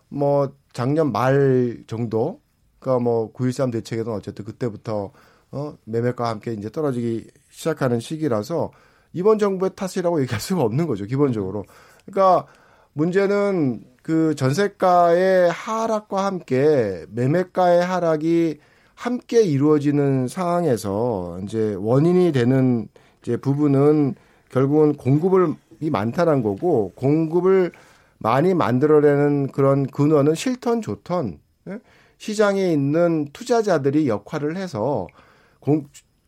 뭐 0.08 0.52
작년 0.72 1.10
말 1.12 1.82
정도, 1.86 2.40
그러니까 2.78 3.02
뭐 3.02 3.32
9.13 3.32 3.72
대책에는 3.72 4.12
어쨌든 4.12 4.44
그때부터 4.44 5.10
어, 5.52 5.74
매매가 5.84 6.28
함께 6.28 6.52
이제 6.52 6.70
떨어지기 6.70 7.26
시작하는 7.50 7.98
시기라서 8.00 8.70
이번 9.16 9.38
정부의 9.38 9.70
탓이라고 9.74 10.20
얘기할 10.22 10.40
수가 10.40 10.62
없는 10.62 10.86
거죠, 10.86 11.06
기본적으로. 11.06 11.64
그러니까 12.04 12.46
문제는 12.92 13.82
그 14.02 14.34
전세가의 14.36 15.50
하락과 15.50 16.24
함께 16.24 17.06
매매가의 17.10 17.84
하락이 17.84 18.58
함께 18.94 19.42
이루어지는 19.42 20.28
상황에서 20.28 21.40
이제 21.42 21.74
원인이 21.78 22.32
되는 22.32 22.88
이제 23.22 23.36
부분은 23.36 24.14
결국은 24.50 24.94
공급을 24.94 25.54
이 25.80 25.90
많다는 25.90 26.42
거고 26.42 26.92
공급을 26.94 27.72
많이 28.18 28.54
만들어내는 28.54 29.48
그런 29.48 29.86
근원은 29.86 30.34
실턴 30.34 30.80
좋턴 30.80 31.38
예? 31.68 31.78
시장에 32.18 32.72
있는 32.72 33.28
투자자들이 33.32 34.08
역할을 34.08 34.56
해서 34.56 35.06
공, 35.60 35.86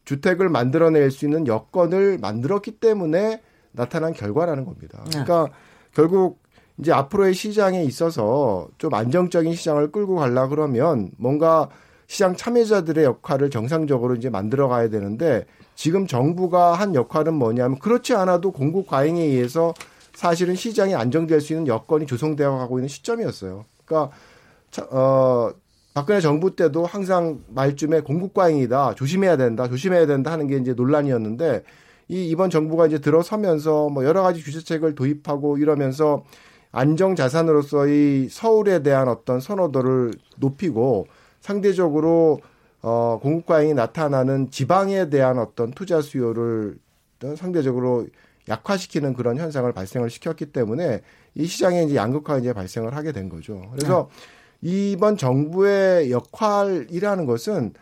주택을 0.09 0.49
만들어낼 0.49 1.11
수 1.11 1.27
있는 1.27 1.47
여건을 1.47 2.17
만들었기 2.19 2.81
때문에 2.81 3.43
나타난 3.73 4.15
결과라는 4.15 4.65
겁니다. 4.65 5.03
네. 5.05 5.11
그러니까 5.11 5.49
결국 5.95 6.41
이제 6.79 6.93
앞으로의 6.93 7.35
시장에 7.35 7.85
있어서 7.85 8.69
좀 8.79 8.95
안정적인 8.95 9.55
시장을 9.55 9.93
끌고 9.93 10.15
가려 10.17 10.49
그러면 10.49 11.11
뭔가 11.19 11.69
시장 12.07 12.35
참여자들의 12.37 13.05
역할을 13.05 13.51
정상적으로 13.51 14.15
이제 14.15 14.31
만들어 14.31 14.67
가야 14.69 14.89
되는데 14.89 15.45
지금 15.75 16.07
정부가 16.07 16.73
한 16.73 16.95
역할은 16.95 17.35
뭐냐면 17.35 17.79
그렇지 17.79 18.15
않아도 18.15 18.51
공급 18.53 18.87
과잉에 18.87 19.21
의해서 19.21 19.75
사실은 20.15 20.55
시장이 20.55 20.95
안정될 20.95 21.43
수 21.43 21.53
있는 21.53 21.67
여건이 21.67 22.07
조성되어 22.07 22.57
가고 22.57 22.79
있는 22.79 22.89
시점이었어요. 22.89 23.67
그러니까 23.85 24.17
차- 24.71 24.89
어 24.91 25.53
박근혜 25.95 26.21
정부 26.21 26.55
때도 26.55 26.87
항상 26.87 27.43
말쯤에 27.49 28.01
공급 28.01 28.35
과잉이다. 28.35 28.95
조심해야 28.95 29.37
된다. 29.37 29.69
조심해야 29.69 30.07
된다 30.07 30.31
하는 30.31 30.47
게 30.47 30.57
이제 30.57 30.73
논란이었는데 30.75 31.65
이 32.09 32.29
이번 32.29 32.51
정부가 32.51 32.87
이제 32.87 32.99
들어서면서 32.99 33.89
뭐 33.89 34.05
여러 34.05 34.23
가지 34.23 34.43
규제책을 34.43 34.95
도입하고 34.95 35.59
이러면서 35.59 36.25
안정 36.71 37.17
자산으로서의 37.17 38.29
서울에 38.31 38.83
대한 38.83 39.09
어떤 39.09 39.41
선호도를 39.41 40.13
높이고 40.37 41.07
상대적으로 41.41 42.41
어 42.83 43.19
공급 43.21 43.47
과잉이 43.47 43.75
나타나는 43.75 44.51
지방에 44.51 45.11
대한 45.11 45.39
어떤 45.39 45.73
투자 45.73 46.01
수요를 46.01 46.79
상대적으로 47.37 48.07
약화시키는 48.49 49.15
그런 49.15 49.37
현상을 49.37 49.71
발생을 49.73 50.11
시켰기 50.11 50.47
때문에 50.47 51.03
이 51.35 51.47
시장에 51.47 51.83
이제 51.85 51.97
양극화가 51.97 52.39
이제 52.39 52.53
발생을 52.53 52.95
하게 52.95 53.13
된 53.13 53.29
거죠. 53.29 53.63
그래서 53.73 54.09
이번 54.61 55.17
정부의 55.17 56.11
역할이라는 56.11 57.27
것은 57.27 57.75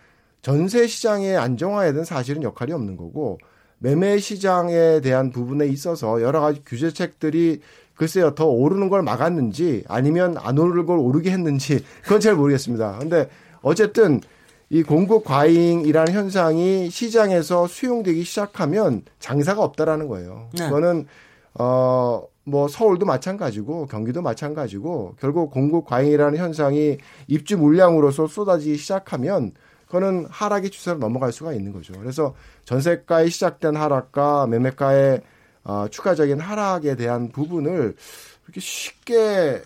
전세 0.43 0.87
시장의 0.87 1.37
안정화에 1.37 1.93
대한 1.93 2.05
사실은 2.05 2.43
역할이 2.43 2.73
없는 2.73 2.97
거고 2.97 3.39
매매 3.79 4.19
시장에 4.19 5.01
대한 5.01 5.31
부분에 5.31 5.67
있어서 5.67 6.23
여러 6.23 6.41
가지 6.41 6.63
규제책들이 6.65 7.61
글쎄요 7.95 8.35
더 8.35 8.47
오르는 8.47 8.89
걸 8.89 9.03
막았는지 9.03 9.85
아니면 9.89 10.37
안 10.39 10.59
오르는 10.59 10.87
걸 10.87 10.99
오르게 10.99 11.31
했는지 11.31 11.83
그건 12.03 12.21
잘 12.21 12.35
모르겠습니다. 12.35 12.99
근데 12.99 13.29
어쨌든 13.63 14.21
이 14.69 14.83
공급 14.83 15.25
과잉이라는 15.25 16.13
현상이 16.13 16.91
시장에서 16.91 17.67
수용되기 17.67 18.25
시작하면 18.25 19.03
장사가 19.19 19.63
없다라는 19.63 20.09
거예요. 20.09 20.51
네. 20.53 20.65
그거는 20.65 21.07
어 21.55 22.23
뭐 22.49 22.69
서울도 22.69 23.07
마찬가지고 23.07 23.87
경기도 23.87 24.23
마찬가지고 24.23 25.17
결국 25.19 25.51
공급 25.51 25.85
과잉이라는 25.85 26.39
현상이 26.39 26.97
입주 27.27 27.59
물량으로서 27.59 28.29
쏟아지기 28.29 28.77
시작하면 28.77 29.53
그거는 29.87 30.27
하락의 30.31 30.71
추세로 30.71 30.99
넘어갈 30.99 31.33
수가 31.33 31.53
있는 31.53 31.73
거죠. 31.73 31.93
그래서 31.99 32.35
전세가의 32.65 33.31
시작된 33.31 33.75
하락과 33.77 34.47
매매가의 34.47 35.23
어, 35.65 35.89
추가적인 35.91 36.39
하락에 36.39 36.95
대한 36.95 37.31
부분을 37.31 37.97
그렇게 38.45 38.61
쉽게 38.61 39.63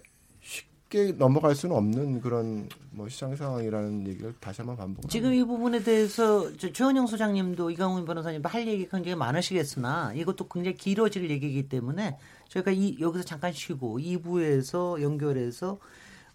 쉽게 0.91 1.13
넘어갈 1.19 1.55
수는 1.55 1.77
없는 1.77 2.21
그런 2.23 2.69
뭐 2.91 3.09
시장 3.09 3.37
상황이라는 3.37 4.09
얘기를 4.09 4.35
다시 4.41 4.63
한번 4.63 4.77
반복합니다. 4.77 5.09
지금 5.09 5.33
이 5.35 5.45
부분에 5.45 5.83
대해서 5.83 6.51
저 6.57 6.73
최원영 6.73 7.07
소장님도 7.07 7.71
이강훈 7.71 8.05
변호사님도 8.07 8.49
할 8.49 8.67
얘기 8.67 8.89
굉장히 8.89 9.15
많으시겠으나 9.15 10.13
이것도 10.15 10.49
굉장히 10.49 10.77
길어질 10.77 11.31
얘기이기 11.31 11.69
때문에 11.69 12.17
저희가 12.51 12.73
이 12.73 12.97
여기서 13.01 13.25
잠깐 13.25 13.53
쉬고 13.53 13.99
2부에서 13.99 15.01
연결해서 15.01 15.79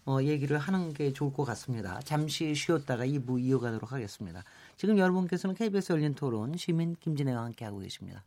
어, 0.06 0.18
얘기를 0.22 0.56
하는 0.56 0.94
게 0.94 1.12
좋을 1.12 1.32
것 1.32 1.44
같습니다. 1.44 2.00
잠시 2.04 2.54
쉬었다가 2.54 3.04
2부 3.04 3.40
이어가도록 3.40 3.92
하겠습니다. 3.92 4.42
지금 4.76 4.98
여러분께서는 4.98 5.54
KBS 5.54 5.92
열린 5.92 6.14
토론 6.14 6.56
시민 6.56 6.96
김진애와 7.00 7.44
함께하고 7.44 7.80
계십니다. 7.80 8.22